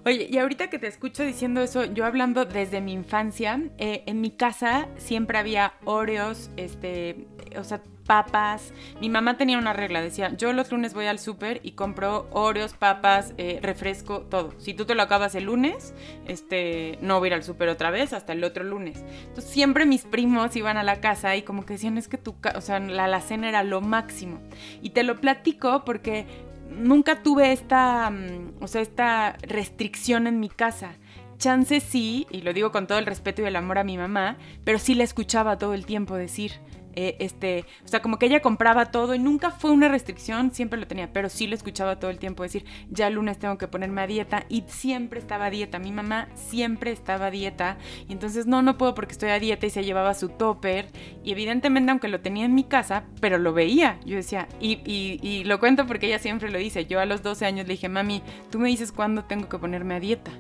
[0.05, 4.23] Oye, y ahorita que te escucho diciendo eso, yo hablando desde mi infancia, eh, en
[4.23, 8.73] mi casa siempre había Oreos, este, o sea, papas.
[9.01, 12.73] Mi mamá tenía una regla, decía, yo los lunes voy al súper y compro Oreos,
[12.75, 14.53] papas, eh, refresco, todo.
[14.59, 15.95] Si tú te lo acabas el lunes,
[16.27, 19.05] este, no voy a ir al súper otra vez hasta el otro lunes.
[19.29, 22.35] Entonces siempre mis primos iban a la casa y como que decían, es que tu,
[22.53, 24.41] o sea, la alacena era lo máximo.
[24.83, 26.27] Y te lo platico porque
[26.71, 30.93] nunca tuve esta, mm, o sea, esta restricción en mi casa.
[31.39, 34.37] Chance sí, y lo digo con todo el respeto y el amor a mi mamá,
[34.65, 36.53] pero sí la escuchaba todo el tiempo decir,
[36.95, 40.79] eh, este, o sea, como que ella compraba todo y nunca fue una restricción, siempre
[40.79, 43.69] lo tenía, pero sí lo escuchaba todo el tiempo decir, ya el lunes tengo que
[43.69, 48.13] ponerme a dieta y siempre estaba a dieta, mi mamá siempre estaba a dieta y
[48.13, 50.89] entonces no, no puedo porque estoy a dieta y se llevaba su topper
[51.23, 55.21] y evidentemente aunque lo tenía en mi casa, pero lo veía, yo decía, y, y,
[55.23, 57.89] y lo cuento porque ella siempre lo dice, yo a los 12 años le dije,
[57.89, 60.31] mami, tú me dices cuándo tengo que ponerme a dieta.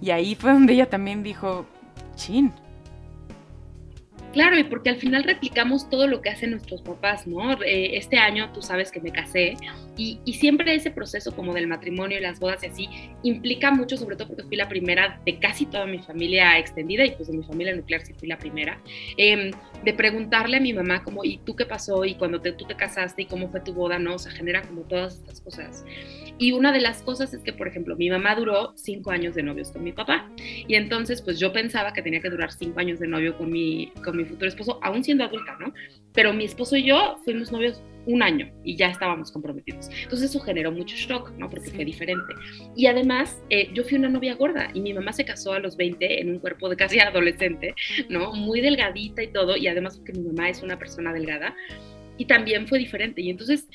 [0.00, 1.66] Y ahí fue donde ella también dijo,
[2.16, 2.52] chin,
[4.32, 7.52] Claro, y porque al final replicamos todo lo que hacen nuestros papás, ¿no?
[7.62, 9.54] Eh, este año tú sabes que me casé
[9.96, 12.88] y, siempre ese proceso como del matrimonio y las bodas y así
[13.22, 17.10] implica mucho, sobre todo porque fui la primera de casi toda mi familia extendida y
[17.12, 18.80] pues de mi familia nuclear sí fui la primera,
[19.18, 19.50] em,
[19.84, 22.04] de preguntarle a mi mamá como, ¿y tú qué pasó?
[22.04, 24.14] Y cuando tú te casaste y cómo fue tu boda, ¿no?
[24.14, 25.84] O sea, genera como todas estas cosas.
[26.38, 29.42] Y una de las cosas es que, por ejemplo, mi mamá duró cinco años de
[29.42, 30.28] novios con mi papá
[30.66, 33.92] y entonces pues yo pensaba que tenía que durar cinco años de novio con mi,
[34.02, 35.72] con mi mi futuro esposo, aún siendo adulta, ¿no?
[36.12, 39.88] Pero mi esposo y yo fuimos novios un año y ya estábamos comprometidos.
[40.02, 41.48] Entonces eso generó mucho shock, ¿no?
[41.48, 42.34] Porque fue diferente.
[42.76, 45.76] Y además, eh, yo fui una novia gorda y mi mamá se casó a los
[45.76, 47.74] 20 en un cuerpo de casi adolescente,
[48.08, 48.32] ¿no?
[48.32, 51.54] Muy delgadita y todo, y además porque mi mamá es una persona delgada.
[52.18, 53.22] Y también fue diferente.
[53.22, 53.68] Y entonces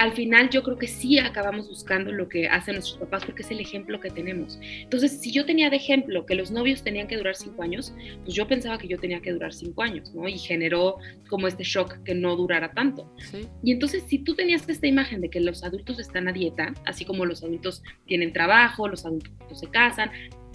[0.00, 3.50] al final yo creo que sí acabamos buscando lo que hacen nuestros papás porque es
[3.50, 4.58] el ejemplo que tenemos.
[4.62, 7.92] Entonces, si yo tenía de ejemplo que los novios tenían que durar cinco años,
[8.24, 10.26] pues yo pensaba que yo tenía que durar cinco años, ¿no?
[10.26, 10.96] Y generó
[11.28, 13.14] como este shock que no durara tanto.
[13.62, 17.04] Y entonces, si tú tenías esta imagen de que los adultos están a dieta, así
[17.04, 20.10] como los adultos tienen trabajo, los adultos se casan,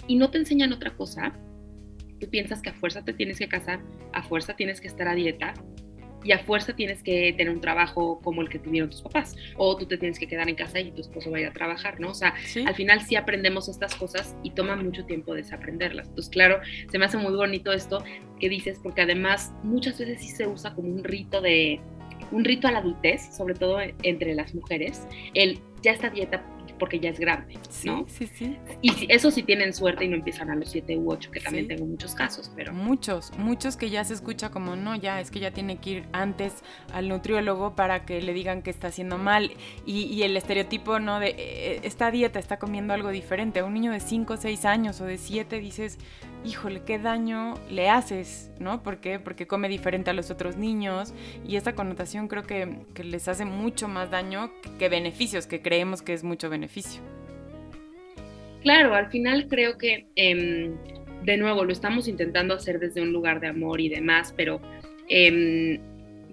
[0.08, 1.32] y no te enseñan otra cosa,
[2.18, 3.80] tú piensas que a fuerza te tienes que casar,
[4.12, 5.54] a fuerza tienes que estar a dieta,
[6.26, 9.76] y a fuerza tienes que tener un trabajo como el que tuvieron tus papás, o
[9.76, 12.00] tú te tienes que quedar en casa y tu esposo va a ir a trabajar,
[12.00, 12.10] ¿no?
[12.10, 12.34] O sea,
[12.66, 16.08] al final sí aprendemos estas cosas y toma mucho tiempo desaprenderlas.
[16.08, 16.60] Entonces, claro,
[16.90, 18.02] se me hace muy bonito esto
[18.40, 21.80] que dices, porque además muchas veces sí se usa como un rito de,
[22.32, 26.42] un rito a la adultez, sobre todo entre las mujeres, el ya esta dieta
[26.78, 28.04] porque ya es grande, ¿no?
[28.08, 31.30] Sí, sí, Y eso sí tienen suerte y no empiezan a los 7 u 8,
[31.30, 32.72] que también tengo muchos casos, pero...
[32.72, 36.08] Muchos, muchos que ya se escucha como, no, ya, es que ya tiene que ir
[36.12, 36.54] antes
[36.92, 39.52] al nutriólogo para que le digan que está haciendo mal.
[39.84, 41.20] Y, el estereotipo, ¿no?
[41.20, 43.60] De eh, esta dieta está comiendo algo diferente.
[43.60, 45.98] A un niño de 5, 6 años o de 7 dices,
[46.46, 48.82] híjole, qué daño le haces, ¿no?
[48.82, 48.98] ¿Por?
[49.24, 51.12] Porque come diferente a los otros niños
[51.46, 56.02] y esta connotación creo que, que les hace mucho más daño que beneficios, que creemos
[56.02, 57.02] que es mucho beneficio.
[58.62, 60.74] Claro, al final creo que, em,
[61.22, 64.60] de nuevo, lo estamos intentando hacer desde un lugar de amor y demás, pero
[65.08, 65.78] em,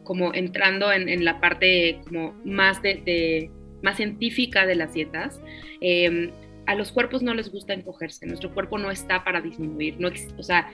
[0.04, 3.52] como entrando en, la parte como más de,
[3.84, 5.40] más científica de las dietas,
[5.80, 6.32] em,
[6.66, 10.44] a los cuerpos no les gusta encogerse, nuestro cuerpo no está para disminuir, no, o
[10.44, 10.72] sea,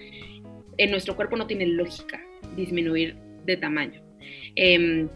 [0.78, 2.21] en nuestro cuerpo no tiene lógica
[2.56, 4.02] disminuir de tamaño.
[4.56, 5.10] Em,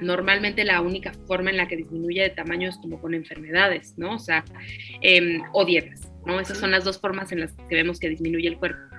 [0.00, 4.14] Normalmente la única forma en la que disminuye de tamaño es como con enfermedades, ¿no?
[4.14, 4.44] O sea,
[5.00, 6.40] em, o dietas, ¿no?
[6.40, 8.93] Esas son las dos formas en las que vemos que disminuye el cuerpo.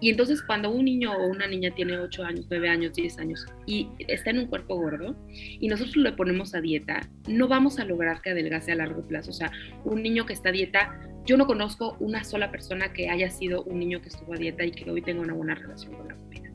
[0.00, 3.46] Y entonces cuando un niño o una niña tiene 8 años, 9 años, 10 años
[3.66, 7.84] y está en un cuerpo gordo y nosotros le ponemos a dieta, no vamos a
[7.84, 9.30] lograr que adelgace a largo plazo.
[9.30, 9.52] O sea,
[9.84, 13.62] un niño que está a dieta, yo no conozco una sola persona que haya sido
[13.64, 16.14] un niño que estuvo a dieta y que hoy tenga una buena relación con la
[16.14, 16.50] comida.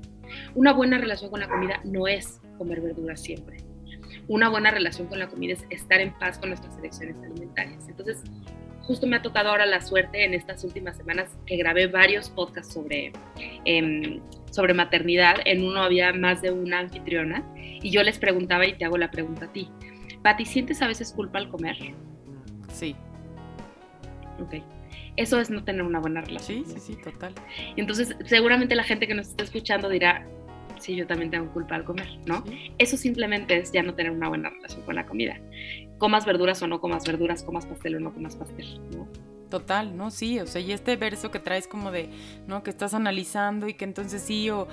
[0.55, 3.57] Una buena relación con la comida no es comer verduras siempre.
[4.27, 7.87] Una buena relación con la comida es estar en paz con nuestras elecciones alimentarias.
[7.87, 8.23] Entonces,
[8.87, 12.73] justo me ha tocado ahora la suerte en estas últimas semanas que grabé varios podcasts
[12.73, 13.11] sobre,
[13.65, 14.19] em,
[14.51, 15.37] sobre maternidad.
[15.45, 19.11] En uno había más de una anfitriona y yo les preguntaba y te hago la
[19.11, 19.69] pregunta a ti.
[20.21, 21.77] Pati, ¿sientes a veces culpa al comer?
[22.71, 22.95] Sí.
[24.39, 24.55] Ok.
[25.17, 26.65] Eso es no tener una buena relación.
[26.65, 27.33] Sí, sí, sí, total.
[27.77, 30.27] Entonces, seguramente la gente que nos está escuchando dirá,
[30.79, 32.43] sí, yo también tengo culpa al comer, ¿no?
[32.77, 35.39] Eso simplemente es ya no tener una buena relación con la comida
[35.97, 39.07] comas verduras o no comas verduras, comas pastel o no comas pastel, ¿no?
[39.49, 40.11] Total, ¿no?
[40.11, 42.09] Sí, o sea, y este verso que traes como de,
[42.47, 42.63] ¿no?
[42.63, 44.67] Que estás analizando y que entonces sí, o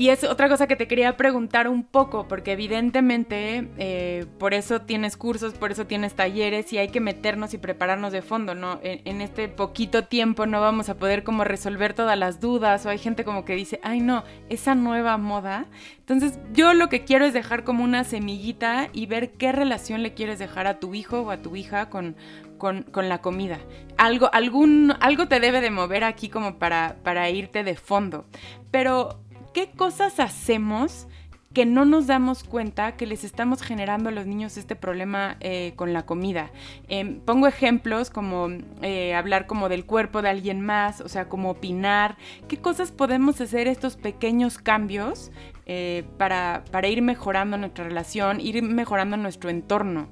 [0.00, 4.80] y es otra cosa que te quería preguntar un poco, porque evidentemente eh, por eso
[4.80, 8.80] tienes cursos, por eso tienes talleres y hay que meternos y prepararnos de fondo, ¿no?
[8.82, 12.96] En, este poquito tiempo no vamos a poder como resolver todas las dudas o hay
[12.96, 15.66] gente como que dice, ay no, esa nueva moda.
[15.98, 20.14] Entonces yo lo que quiero es dejar como una semillita y ver qué relación le
[20.14, 22.16] quieres dejar a tu hijo o a tu hija con,
[22.56, 23.58] con, con, la comida.
[23.98, 28.24] Algo, algún, algo te debe de mover aquí como para, para irte de fondo.
[28.70, 29.20] Pero
[29.52, 31.06] ¿qué cosas hacemos
[31.52, 35.72] que no nos damos cuenta que les estamos generando a los niños este problema eh,
[35.74, 36.50] con la comida.
[36.88, 38.48] Em, pongo ejemplos como
[38.82, 42.16] eh, hablar como del cuerpo de alguien más, o sea, como opinar.
[42.46, 45.32] ¿Qué cosas podemos hacer estos pequeños cambios
[45.66, 50.08] eh, para, para ir mejorando nuestra relación, ir mejorando nuestro entorno?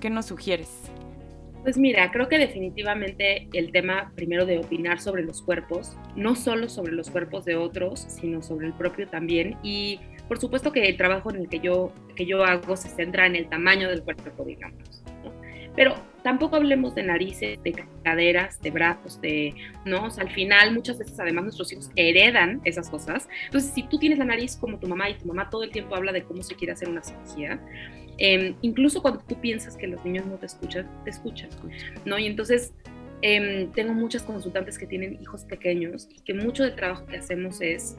[0.00, 0.87] ¿Qué nos sugieres?
[1.68, 6.70] Pues mira, creo que definitivamente el tema primero de opinar sobre los cuerpos, no solo
[6.70, 9.58] sobre los cuerpos de otros, sino sobre el propio también.
[9.62, 13.26] Y por supuesto que el trabajo en el que yo, que yo hago se centra
[13.26, 15.02] en el tamaño del cuerpo, digamos.
[15.76, 19.54] Pero tampoco hablemos de narices, de caderas, de brazos, de,
[19.84, 20.06] ¿no?
[20.06, 23.28] O sea, al final muchas veces además nuestros hijos heredan esas cosas.
[23.44, 25.94] Entonces, si tú tienes la nariz como tu mamá y tu mamá todo el tiempo
[25.94, 27.60] habla de cómo se quiere hacer una cirugía,
[28.18, 31.50] Em, incluso cuando tú piensas que los niños no te escuchan, te escuchan,
[32.04, 32.18] ¿no?
[32.18, 32.74] Y entonces
[33.22, 37.60] em, tengo muchas consultantes que tienen hijos pequeños y que mucho del trabajo que hacemos
[37.60, 37.96] es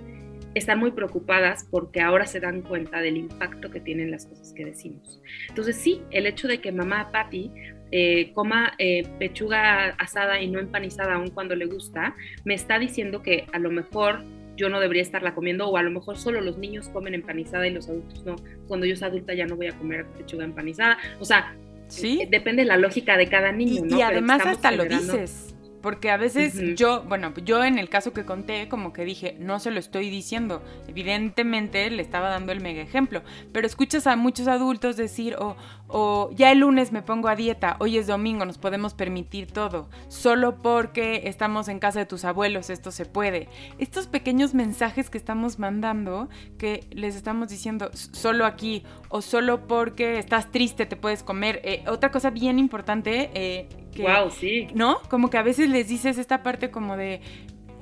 [0.56, 4.66] estar muy preocupadas porque ahora se dan cuenta del impacto que tienen las cosas que
[4.66, 5.22] decimos.
[5.48, 7.52] Entonces sí, el hecho de que mamá Patty
[7.92, 13.22] eh, coma eh, pechuga asada y no empanizada aun cuando le gusta, me está diciendo
[13.22, 14.24] que a lo mejor
[14.60, 17.72] yo no debería estarla comiendo o a lo mejor solo los niños comen empanizada y
[17.72, 18.36] los adultos no.
[18.68, 20.98] Cuando yo sea adulta ya no voy a comer pechuga empanizada.
[21.20, 21.56] O sea,
[21.88, 22.28] ¿Sí?
[22.30, 23.98] Depende de la lógica de cada niño, y, ¿no?
[23.98, 25.56] Y además hasta lo dices.
[25.82, 29.60] Porque a veces yo, bueno, yo en el caso que conté, como que dije, no
[29.60, 30.62] se lo estoy diciendo.
[30.88, 33.22] Evidentemente le estaba dando el mega ejemplo.
[33.52, 35.56] Pero escuchas a muchos adultos decir, o,
[35.88, 39.90] o ya el lunes me pongo a dieta, hoy es domingo, nos podemos permitir todo.
[40.08, 43.50] Solo porque estamos en casa de tus abuelos, esto se puede.
[43.78, 50.20] Estos pequeños mensajes que estamos mandando, que les estamos diciendo, solo aquí, o solo porque
[50.20, 51.62] estás triste te puedes comer.
[51.64, 54.68] Eh, otra cosa bien importante, eh, wow, sí.
[54.74, 55.00] ¿No?
[55.10, 57.22] Como que a veces les dices esta parte como de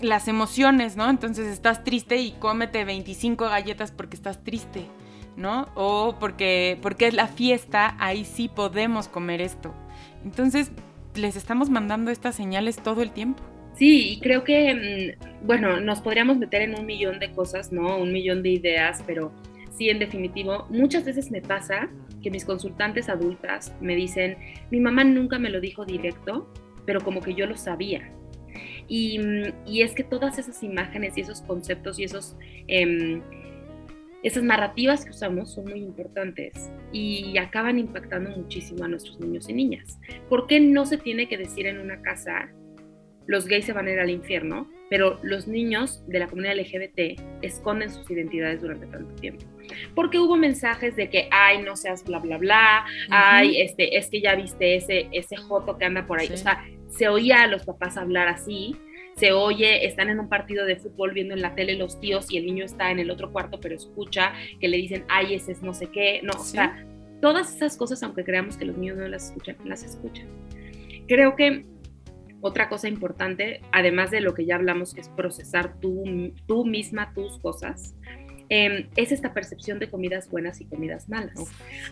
[0.01, 1.09] las emociones, ¿no?
[1.09, 4.85] Entonces estás triste y cómete 25 galletas porque estás triste,
[5.35, 5.67] ¿no?
[5.75, 9.73] O porque, porque es la fiesta, ahí sí podemos comer esto.
[10.23, 10.71] Entonces,
[11.15, 13.43] les estamos mandando estas señales todo el tiempo.
[13.75, 17.97] Sí, y creo que, mm, bueno, nos podríamos meter en un millón de cosas, ¿no?
[17.97, 19.31] Un millón de ideas, pero
[19.77, 21.89] sí, en definitivo, muchas veces me pasa
[22.27, 24.35] que mis consultantes adultas me dicen,
[24.69, 26.51] mi mamá nunca me lo dijo directo,
[26.85, 28.11] pero como que yo lo sabía.
[28.89, 29.17] Y,
[29.65, 32.35] y es que todas esas imágenes y esos conceptos y esos,
[32.67, 33.21] em,
[34.23, 39.53] esas narrativas que usamos son muy importantes y acaban impactando muchísimo a nuestros niños y
[39.53, 39.97] niñas.
[40.27, 42.49] ¿Por qué no se tiene que decir en una casa
[43.27, 47.21] los gays se van a ir al infierno, pero los niños de la comunidad LGBT
[47.41, 49.45] esconden sus identidades durante tanto tiempo.
[49.93, 54.21] Porque hubo mensajes de que, ay, no seas bla, bla, bla, ay, este, es que
[54.21, 56.29] ya viste ese, ese joto que anda por ahí.
[56.31, 58.75] O sea, se oía a los papás hablar así,
[59.17, 62.37] se oye, están en un partido de fútbol viendo en la tele los tíos y
[62.37, 65.63] el niño está en el otro cuarto, pero escucha que le dicen, ay, ese es
[65.63, 66.21] no sé qué.
[66.23, 66.85] No, o sea,
[67.19, 70.27] todas esas cosas, aunque creamos que los niños no las escuchan, las escuchan.
[71.07, 71.65] Creo que
[72.41, 76.03] otra cosa importante, además de lo que ya hablamos, que es procesar tú,
[76.45, 77.95] tú misma tus cosas,
[78.49, 81.39] em, es esta percepción de comidas buenas y comidas malas.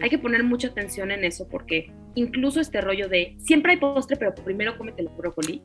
[0.01, 4.15] Hay que poner mucha atención en eso porque incluso este rollo de siempre hay postre,
[4.15, 5.61] pero primero cómete el brócoli,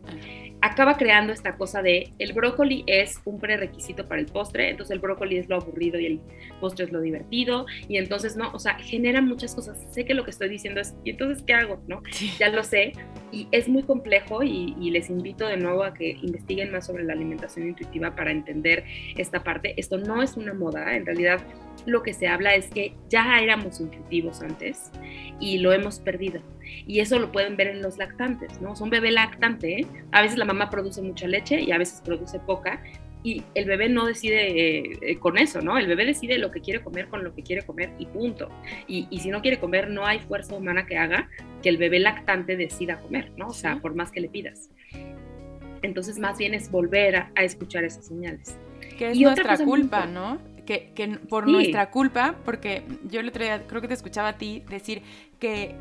[0.60, 5.00] acaba creando esta cosa de el brócoli es un prerequisito para el postre, entonces el
[5.00, 6.20] brócoli es lo aburrido y el
[6.60, 9.86] postre es lo divertido, y entonces no, o sea, genera muchas cosas.
[9.90, 11.82] Sé que lo que estoy diciendo es, ¿y entonces qué hago?
[11.86, 12.02] ¿No?
[12.38, 12.92] Ya lo sé,
[13.32, 17.04] y es muy complejo y, y les invito de nuevo a que investiguen más sobre
[17.04, 18.84] la alimentación intuitiva para entender
[19.16, 19.74] esta parte.
[19.76, 21.40] Esto no es una moda, en realidad
[21.86, 24.90] lo que se habla es que ya éramos intuitivos antes
[25.40, 26.40] y lo hemos perdido.
[26.86, 28.76] Y eso lo pueden ver en los lactantes, ¿no?
[28.76, 29.86] Son bebé lactante, ¿eh?
[30.12, 32.82] a veces la mamá produce mucha leche y a veces produce poca,
[33.22, 35.76] y el bebé no decide eh, con eso, ¿no?
[35.76, 38.48] El bebé decide lo que quiere comer con lo que quiere comer y punto.
[38.86, 41.28] Y, y, si no quiere comer, no hay fuerza humana que haga
[41.62, 43.48] que el bebé lactante decida comer, ¿no?
[43.48, 44.70] O sea, por más que le pidas.
[45.82, 48.58] Entonces, más bien es volver a, escuchar esas señales.
[48.98, 50.38] Que es nuestra culpa, ¿no?
[50.62, 54.38] Que, que por nuestra culpa, porque yo el otro día creo que te escuchaba a
[54.38, 55.02] ti decir
[55.38, 55.76] que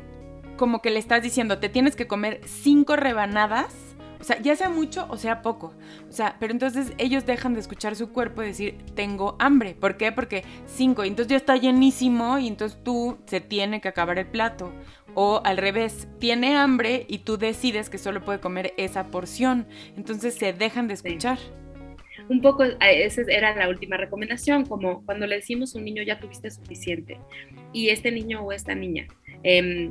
[0.56, 3.74] como que le estás diciendo, te tienes que comer cinco rebanadas
[4.20, 5.72] o sea, ya sea mucho o sea poco.
[6.08, 9.74] O sea, pero entonces ellos dejan de escuchar su cuerpo y decir, tengo hambre.
[9.74, 10.12] ¿Por qué?
[10.12, 14.26] Porque cinco, y entonces ya está llenísimo y entonces tú se tiene que acabar el
[14.26, 14.72] plato.
[15.14, 19.66] O al revés, tiene hambre y tú decides que solo puede comer esa porción.
[19.96, 21.38] Entonces se dejan de escuchar.
[22.30, 26.20] Un poco, esa era la última recomendación, como cuando le decimos a un niño ya
[26.20, 27.18] tuviste suficiente
[27.72, 29.08] y este niño o esta niña
[29.42, 29.90] eh,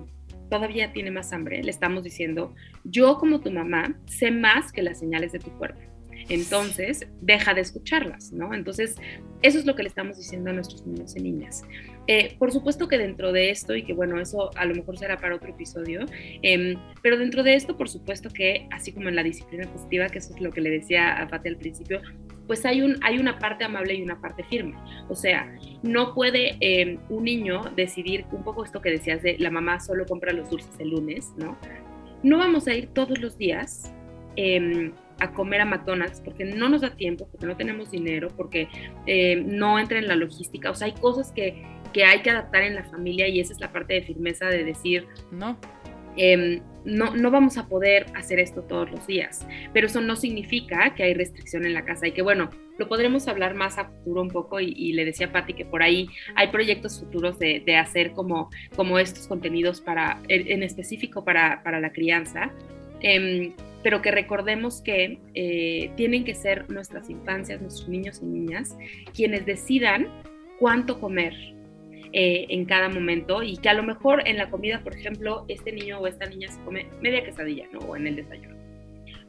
[0.49, 4.99] todavía tiene más hambre, le estamos diciendo, yo como tu mamá sé más que las
[4.99, 5.81] señales de tu cuerpo.
[6.27, 8.53] Entonces, deja de escucharlas, ¿no?
[8.53, 8.95] Entonces,
[9.41, 11.63] eso es lo que le estamos diciendo a nuestros niños y niñas.
[12.07, 15.17] Eh, por supuesto que dentro de esto, y que bueno, eso a lo mejor será
[15.17, 16.05] para otro episodio,
[16.41, 20.17] em, pero dentro de esto, por supuesto que, así como en la disciplina positiva, que
[20.17, 22.01] eso es lo que le decía a Fati al principio,
[22.47, 24.75] pues hay, un, hay una parte amable y una parte firme.
[25.07, 29.51] O sea, no puede em, un niño decidir, un poco esto que decías de la
[29.51, 31.55] mamá solo compra los dulces el lunes, ¿no?
[32.23, 33.93] No vamos a ir todos los días
[34.35, 38.67] em, a comer a McDonald's porque no nos da tiempo, porque no tenemos dinero, porque
[39.05, 40.71] em, no entra en la logística.
[40.71, 41.63] O sea, hay cosas que,
[41.93, 44.63] que hay que adaptar en la familia y esa es la parte de firmeza de
[44.63, 45.57] decir, no.
[46.17, 50.93] Eh, no, no vamos a poder hacer esto todos los días, pero eso no significa
[50.95, 52.49] que hay restricción en la casa y que bueno,
[52.79, 55.83] lo podremos hablar más a futuro un poco y, le decía a Patti que por
[55.83, 61.61] ahí hay proyectos futuros de, de hacer como, como estos contenidos para, en, específico para,
[61.61, 62.51] para, la crianza,
[63.01, 63.53] eh,
[63.83, 68.77] pero que recordemos que eh, tienen que ser nuestras infancias, nuestros niños y niñas,
[69.13, 70.07] quienes decidan
[70.59, 71.33] cuánto comer,
[72.11, 75.71] eh, en cada momento y que a lo mejor en la comida, por ejemplo, este
[75.71, 77.79] niño o esta niña se come media quesadilla, ¿no?
[77.81, 78.58] O en el desayuno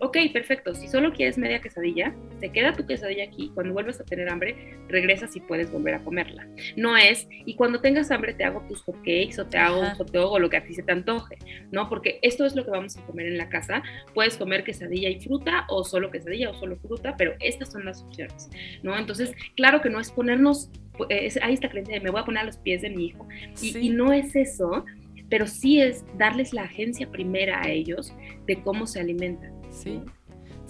[0.01, 4.05] ok, perfecto, si solo quieres media quesadilla, se queda tu quesadilla aquí, cuando vuelves a
[4.05, 6.49] tener hambre, regresas y puedes volver a comerla.
[6.77, 10.11] No es, y cuando tengas hambre te hago tus hotcakes o te hago un hot
[10.11, 11.39] dog o lo que a ti se te antoje,
[11.71, 11.89] ¿no?
[11.89, 13.83] Porque esto es lo que vamos a comer en la casa.
[14.15, 18.03] Puedes comer quesadilla y fruta o solo quesadilla o solo fruta, pero estas son las
[18.03, 18.49] opciones,
[18.83, 18.99] ¿no?
[18.99, 20.71] Entonces, claro que no es ponernos,
[21.11, 23.29] es, hay esta creencia de me voy a poner a los pies de mi hijo
[23.61, 24.87] y, y no es eso,
[25.29, 28.15] pero sí es darles la agencia primera a ellos
[28.47, 29.60] de cómo se alimentan.
[29.71, 30.03] Sí.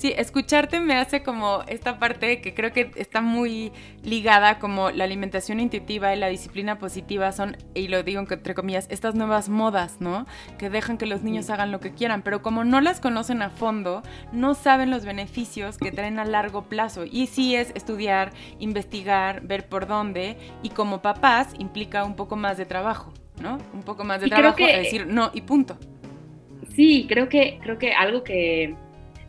[0.01, 3.71] Sí, escucharte me hace como esta parte que creo que está muy
[4.03, 8.87] ligada como la alimentación intuitiva y la disciplina positiva son, y lo digo entre comillas,
[8.89, 10.25] estas nuevas modas, ¿no?
[10.57, 13.51] Que dejan que los niños hagan lo que quieran, pero como no las conocen a
[13.51, 17.05] fondo, no saben los beneficios que traen a largo plazo.
[17.05, 22.57] Y sí es estudiar, investigar, ver por dónde, y como papás implica un poco más
[22.57, 23.59] de trabajo, ¿no?
[23.75, 25.77] Un poco más de trabajo, que, decir no y punto.
[26.75, 28.77] Sí, creo que, creo que algo que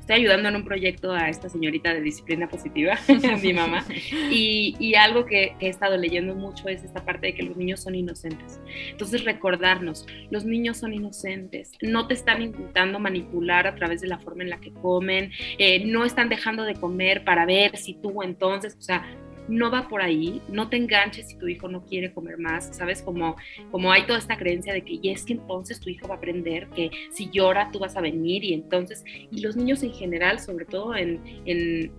[0.02, 2.98] estoy ayudando en un proyecto a esta señorita de disciplina positiva,
[3.42, 3.86] mi mamá,
[4.30, 7.96] y, algo que, he estado leyendo mucho es esta parte de que los niños son
[7.96, 8.60] inocentes.
[8.90, 14.20] Entonces recordarnos, los niños son inocentes, no te están intentando manipular a través de la
[14.20, 18.22] forma en la que comen, eh, no están dejando de comer para ver si tú
[18.24, 19.06] entonces, o sea,
[19.48, 23.02] no va por ahí, no te enganches si tu hijo no quiere comer más, ¿sabes?
[23.02, 23.36] Como,
[23.72, 26.18] como hay toda esta creencia de que y es que entonces tu hijo va a
[26.18, 30.40] aprender que si llora tú vas a venir y entonces, y los niños en general,
[30.40, 31.92] sobre todo en, en,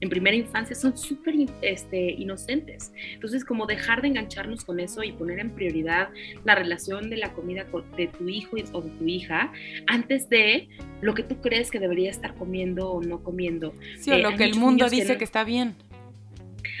[0.00, 2.92] en primera infancia son súper este, inocentes.
[3.12, 6.08] Entonces, como dejar de engancharnos con eso y poner en prioridad
[6.44, 7.66] la relación de la comida
[7.96, 9.52] de tu hijo o de tu hija
[9.86, 10.68] antes de
[11.02, 13.74] lo que tú crees que debería estar comiendo o no comiendo.
[13.98, 15.74] Sí, o lo que el mundo dice que está bien.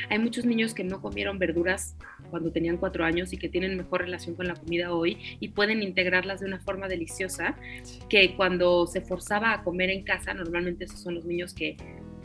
[0.08, 1.96] Hay muchos niños que no comieron verduras
[2.30, 5.82] cuando tenían cuatro años y que tienen mejor relación con la comida hoy y pueden
[5.82, 7.56] integrarlas de una forma deliciosa
[8.08, 11.76] que cuando se forzaba a comer en casa, normalmente esos son los niños que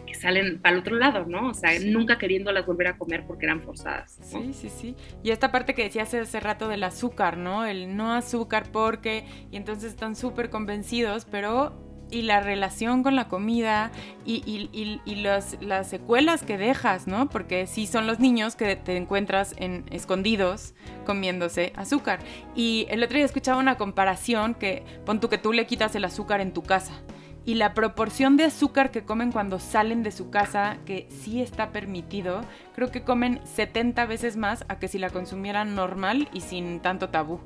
[0.06, 1.50] que salen para el otro lado, ¿no?
[1.50, 4.18] O sea, nunca queriéndolas volver a comer porque eran forzadas.
[4.22, 4.96] Sí, sí, sí.
[5.24, 7.66] Y esta parte que decías hace rato del azúcar, ¿no?
[7.66, 13.28] El no azúcar porque, y entonces están súper convencidos, pero y la relación con la
[13.28, 13.92] comida
[14.26, 17.30] y, y, y, las secuelas que dejas, ¿no?
[17.30, 20.74] Porque sí son los niños que te encuentras en, escondidos
[21.06, 22.20] comiéndose azúcar.
[22.56, 26.06] Y el otro día escuchaba una comparación que pon tú que tú le quitas el
[26.06, 26.94] azúcar en tu casa
[27.46, 31.72] y la proporción de azúcar que comen cuando salen de su casa, que sí está
[31.72, 32.42] permitido,
[32.74, 37.10] creo que comen 70 veces más a que si la consumieran normal y sin tanto
[37.10, 37.40] tabú.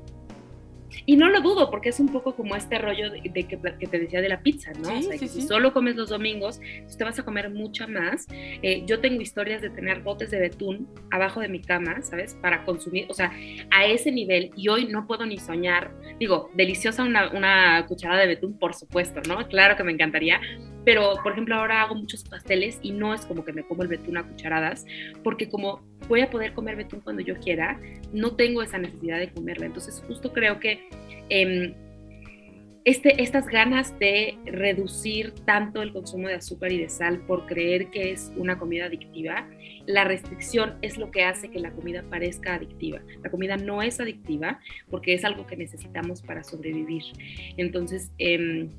[1.06, 4.00] Y no lo dudo, porque es un poco como este rollo de, que, que, te
[4.00, 4.98] decía de la pizza, ¿no?
[4.98, 8.28] o sea, que si solo comes los domingos, pues te vas a comer mucha más.
[8.32, 12.36] Eh, yo tengo historias de tener botes de betún abajo de mi cama, ¿sabes?
[12.36, 13.32] Para consumir, o sea,
[13.72, 14.52] a ese nivel.
[14.56, 15.92] Y hoy no puedo ni soñar.
[16.20, 19.48] Digo, deliciosa una, una cucharada de betún, por supuesto, ¿no?
[19.48, 20.40] Claro que me encantaría.
[20.86, 23.90] Pero, por ejemplo, ahora hago muchos pasteles y no es como que me como el
[23.90, 24.86] betún a cucharadas,
[25.24, 27.80] porque como voy a poder comer betún cuando yo quiera,
[28.14, 29.66] no tengo esa necesidad de comerla.
[29.66, 30.90] Entonces, justo creo que
[31.30, 31.74] Em,
[32.86, 37.92] este, estas ganas de reducir tanto el consumo de azúcar y de sal por creer
[37.92, 39.48] que es una comida adictiva,
[39.86, 43.02] la restricción es lo que hace que la comida parezca adictiva.
[43.22, 47.04] La comida no es adictiva porque es algo que necesitamos para sobrevivir.
[47.58, 48.70] Entonces, em,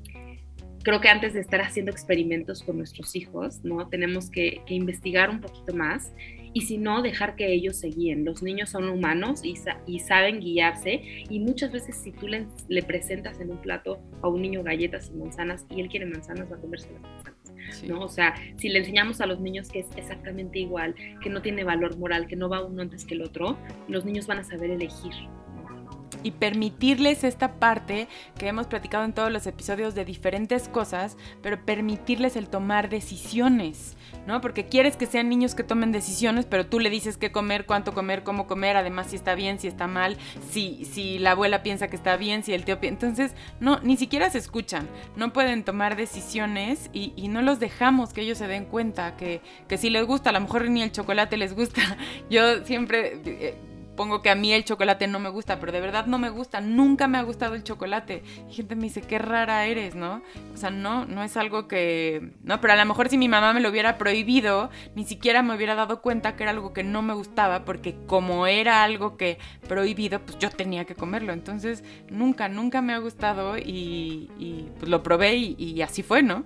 [0.83, 3.87] creo que antes de estar haciendo experimentos con nuestros hijos, ¿no?
[3.87, 6.11] Tenemos que, que investigar un poquito más
[6.53, 8.25] y si no, dejar que ellos se guíen.
[8.25, 9.55] Los niños son humanos y,
[9.85, 14.27] y saben guiarse y muchas veces si tú le, le, presentas en un plato a
[14.27, 17.83] un niño galletas y manzanas y él quiere manzanas, va a comerse las manzanas.
[17.87, 18.01] ¿no?
[18.01, 21.63] O sea, si le enseñamos a los niños que es exactamente igual, que no tiene
[21.63, 23.57] valor moral, que no va uno antes que el otro,
[23.87, 25.13] los niños van a saber elegir
[26.23, 28.07] y permitirles esta parte
[28.37, 33.95] que hemos platicado en todos los episodios de diferentes cosas, pero permitirles el tomar decisiones,
[34.27, 34.41] ¿no?
[34.41, 37.93] Porque quieres que sean niños que tomen decisiones, pero tú le dices qué comer, cuánto
[37.93, 40.17] comer, cómo comer, además si está bien, si está mal,
[40.49, 42.91] si, si la abuela piensa que está bien, si el tío piensa...
[42.91, 48.13] Entonces, no, ni siquiera se escuchan, no pueden tomar decisiones y, y no los dejamos
[48.13, 50.91] que ellos se den cuenta que, que si les gusta, a lo mejor ni el
[50.91, 51.81] chocolate les gusta.
[52.29, 53.21] Yo siempre...
[53.25, 53.70] Eh,
[54.01, 56.59] pongo que a mí el chocolate no me gusta, pero de verdad no me gusta,
[56.59, 58.23] nunca me ha gustado el chocolate.
[58.49, 60.23] Y gente me dice, qué rara eres, ¿no?
[60.55, 63.53] O sea, no, no es algo que, no, pero a lo mejor si mi mamá
[63.53, 67.03] me lo hubiera prohibido, ni siquiera me hubiera dado cuenta que era algo que no
[67.03, 69.37] me gustaba, porque como era algo que
[69.67, 71.31] prohibido, pues yo tenía que comerlo.
[71.31, 76.43] Entonces, nunca, nunca me ha gustado y, pues lo probé y así fue, ¿no?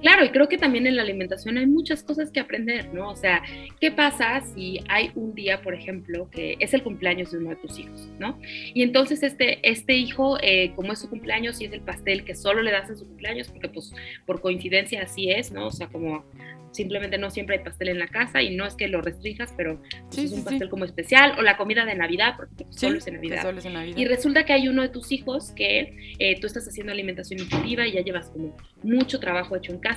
[0.00, 3.10] Claro, y creo que también en la alimentación hay muchas cosas que aprender, ¿no?
[3.10, 3.42] O sea,
[3.80, 7.56] ¿qué pasa si hay un día, por ejemplo, que es el cumpleaños de uno de
[7.56, 8.38] tus hijos, ¿no?
[8.74, 12.34] Y entonces este, este hijo, eh, como es su cumpleaños y es el pastel que
[12.34, 13.92] solo le das en su cumpleaños, porque pues
[14.26, 15.66] por coincidencia así es, ¿no?
[15.66, 16.24] O sea, como
[16.72, 19.80] simplemente no siempre hay pastel en la casa y no es que lo restringas, pero
[20.06, 23.06] pues, es un pastel como especial, o la comida de Navidad, porque pues, solo, es
[23.06, 23.54] en Navidad.
[23.96, 27.86] Y resulta que hay uno de tus hijos que eh, tú estás haciendo alimentación intuitiva
[27.86, 29.89] y ya llevas como mucho trabajo hecho en casa,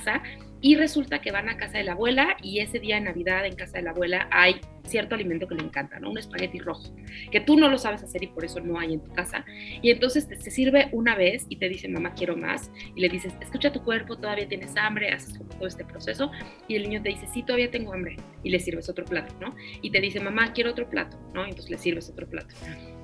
[0.60, 3.54] y resulta que van a casa de la abuela y ese día de Navidad en
[3.54, 6.10] casa de la abuela hay cierto alimento que le encanta, ¿no?
[6.10, 6.94] Un espagueti rojo,
[7.30, 9.44] que tú no lo sabes hacer y por eso no hay en tu casa.
[9.82, 12.70] Y entonces te, se sirve una vez y te dice, mamá, quiero más.
[12.94, 16.30] Y le dices, escucha tu cuerpo, todavía tienes hambre, haces todo este proceso.
[16.66, 18.16] Y el niño te dice, sí, todavía tengo hambre.
[18.42, 19.54] Y le sirves otro plato, ¿no?
[19.82, 21.44] Y te dice, mamá, quiero otro plato, ¿no?
[21.44, 22.54] Y entonces le sirves otro plato.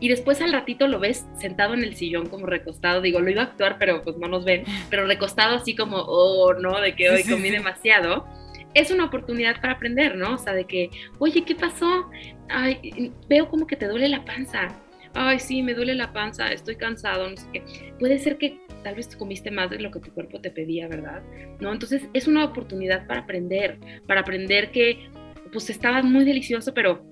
[0.01, 3.03] Y después al ratito lo ves sentado en el sillón como recostado.
[3.03, 4.65] Digo, lo iba a actuar, pero pues no nos ven.
[4.89, 8.27] Pero recostado así como, oh, no, de que hoy comí demasiado
[8.75, 10.35] es una oportunidad para aprender, ¿no?
[10.35, 12.09] O sea, de que, oye, ¿qué pasó?
[12.49, 14.69] Ay, veo como que te duele la panza.
[15.13, 17.93] Ay, sí, me duele la panza, estoy cansado, no sé qué.
[17.99, 20.87] Puede ser que tal vez te comiste más de lo que tu cuerpo te pedía,
[20.89, 21.23] ¿verdad?
[21.59, 21.73] ¿No?
[21.73, 25.11] Entonces es una oportunidad para aprender, para aprender que
[25.53, 27.10] pues estaba muy delicioso, pero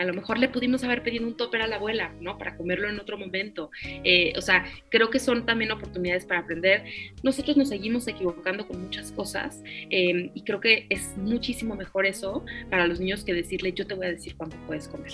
[0.00, 2.38] a lo mejor le pudimos haber pedido un topper a la abuela, ¿no?
[2.38, 3.70] Para comerlo en otro momento.
[3.84, 6.84] Eh, o sea, creo que son también oportunidades para aprender.
[7.22, 12.46] Nosotros nos seguimos equivocando con muchas cosas eh, y creo que es muchísimo mejor eso
[12.70, 15.12] para los niños que decirle yo te voy a decir cuándo puedes comer,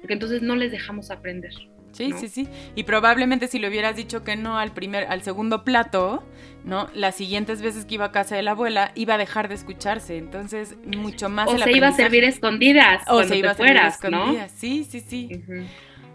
[0.00, 1.52] porque entonces no les dejamos aprender.
[1.92, 2.48] Sí, sí, sí.
[2.74, 6.22] Y probablemente si le hubieras dicho que no al primer, al segundo plato,
[6.64, 6.88] ¿no?
[6.94, 10.16] Las siguientes veces que iba a casa de la abuela iba a dejar de escucharse.
[10.16, 11.48] Entonces, mucho más.
[11.48, 13.02] O se iba a servir escondidas.
[13.08, 14.52] O se iba a servir escondidas.
[14.52, 15.28] Sí, sí, sí.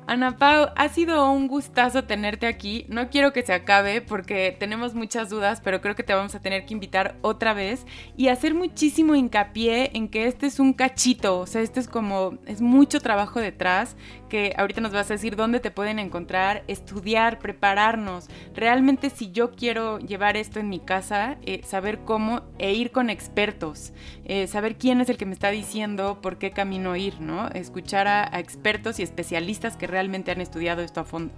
[0.05, 2.85] Ana Pau, ha sido un gustazo tenerte aquí.
[2.89, 6.41] No quiero que se acabe porque tenemos muchas dudas, pero creo que te vamos a
[6.41, 7.85] tener que invitar otra vez
[8.17, 12.37] y hacer muchísimo hincapié en que este es un cachito, o sea, este es como,
[12.45, 13.95] es mucho trabajo detrás,
[14.27, 18.27] que ahorita nos vas a decir dónde te pueden encontrar, estudiar, prepararnos.
[18.55, 23.09] Realmente si yo quiero llevar esto en mi casa, eh, saber cómo e ir con
[23.09, 23.93] expertos,
[24.25, 27.47] eh, saber quién es el que me está diciendo por qué camino ir, ¿no?
[27.49, 31.33] Escuchar a, a expertos y especialistas que realmente han estudiado esto a fondo.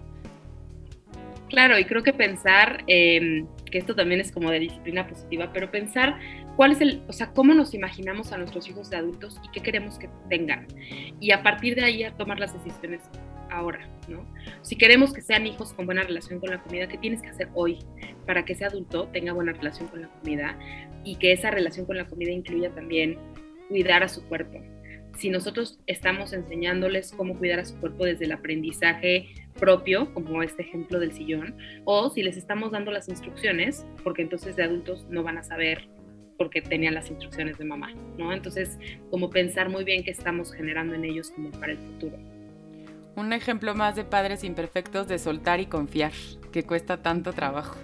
[1.49, 5.70] Claro, y creo que pensar, em, que esto también es como de disciplina positiva, pero
[5.70, 6.18] pensar
[6.56, 9.62] cuál es el, o sea, cómo nos imaginamos a nuestros hijos de adultos y qué
[9.62, 10.68] queremos que tengan.
[11.20, 13.01] Y a partir de ahí a tomar las decisiones
[13.51, 14.26] ahora, ¿no?
[14.64, 17.49] Si queremos que sean hijos con buena relación con la comida, ¿qué tienes que hacer
[17.53, 17.80] hoy
[18.26, 20.58] para que ese adulto tenga buena relación con la comida
[21.03, 23.18] y que esa relación con la comida incluya también
[23.70, 24.60] cuidar a su cuerpo?
[25.18, 30.63] Si nosotros estamos enseñándoles cómo cuidar a su cuerpo desde el aprendizaje propio, como este
[30.63, 31.55] ejemplo del sillón,
[31.86, 35.88] o si les estamos dando las instrucciones, porque entonces de adultos no van a saber
[36.38, 38.34] porque tenían las instrucciones de mamá, ¿no?
[38.34, 38.78] Entonces,
[39.09, 42.18] como pensar muy bien qué estamos generando en ellos como para el futuro.
[43.16, 46.11] Un ejemplo más de padres imperfectos de soltar y confiar,
[46.51, 47.78] que cuesta tanto trabajo.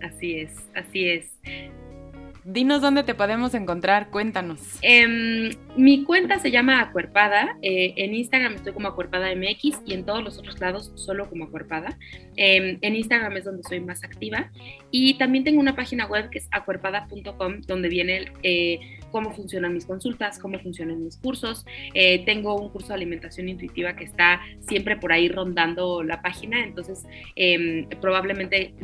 [0.00, 1.32] Así es, así es.
[2.44, 4.60] Dinos dónde te podemos encontrar, cuéntanos.
[4.82, 7.56] Em, mi cuenta se llama Acuerpada.
[7.62, 11.44] Eh, en Instagram estoy como Acuerpada MX y en todos los otros lados solo como
[11.44, 11.98] Acuerpada.
[12.36, 14.50] Em, en Instagram es donde soy más activa.
[14.90, 19.86] Y también tengo una página web que es acuerpada.com donde viene eh, cómo funcionan mis
[19.86, 21.64] consultas, cómo funcionan mis cursos.
[21.94, 26.64] Eh, tengo un curso de alimentación intuitiva que está siempre por ahí rondando la página,
[26.64, 27.06] entonces
[27.36, 28.74] em, probablemente,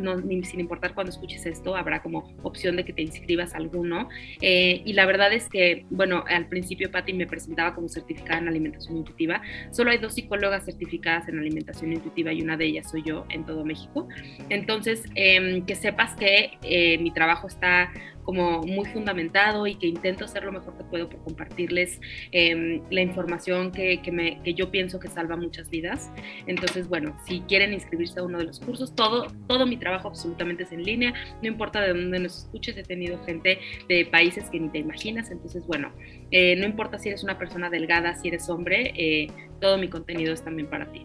[0.44, 4.08] sin importar cuando escuches esto, habrá como opción de que te inscribas a alguno.
[4.40, 8.46] Eh, y la verdad es que, bueno, al principio Patti me presentaba como certificada en
[8.46, 9.42] alimentación intuitiva.
[9.72, 13.44] Solo hay dos psicólogas certificadas en alimentación intuitiva y una de ellas soy yo en
[13.44, 14.06] todo México.
[14.48, 17.90] Entonces, em, que sepas que eh, mi trabajo está
[18.30, 22.00] como muy fundamentado y que intento hacer lo mejor que puedo por compartirles
[22.30, 26.12] em, la información que, que, yo pienso que salva muchas vidas.
[26.46, 30.62] Entonces, bueno, si quieren inscribirse a uno de los cursos, todo, todo mi trabajo absolutamente
[30.62, 31.12] es en línea,
[31.42, 33.58] no importa de dónde nos escuches, he tenido gente
[33.88, 35.92] de países que ni te imaginas, entonces, bueno,
[36.30, 39.26] eh, no importa si eres una persona delgada, si eres hombre, eh,
[39.60, 41.04] todo mi contenido es también para ti.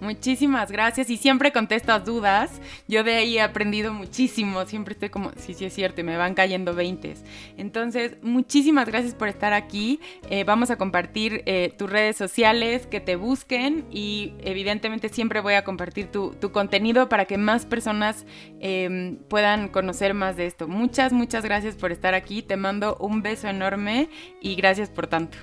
[0.00, 2.60] Muchísimas gracias y siempre contesto dudas.
[2.88, 4.64] Yo de ahí he aprendido muchísimo.
[4.64, 7.22] Siempre estoy como, sí, sí es cierto, y me van cayendo veintes.
[7.58, 10.00] Entonces, muchísimas gracias por estar aquí.
[10.30, 15.54] Eh, vamos a compartir eh, tus redes sociales, que te busquen y evidentemente siempre voy
[15.54, 18.26] a compartir tu, contenido para que más personas
[18.58, 20.66] em, puedan conocer más de esto.
[20.66, 22.42] Muchas, muchas gracias por estar aquí.
[22.42, 24.08] Te mando un beso enorme
[24.40, 25.38] y gracias por tanto.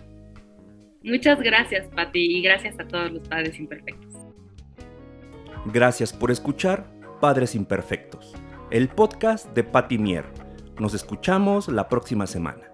[1.04, 4.27] Muchas gracias, Pati, y gracias a todos los padres imperfectos.
[5.74, 6.88] Gracias por escuchar
[7.20, 8.34] Padres Imperfectos,
[8.72, 10.24] el podcast de Patti Mier.
[10.80, 12.72] Nos escuchamos la próxima semana.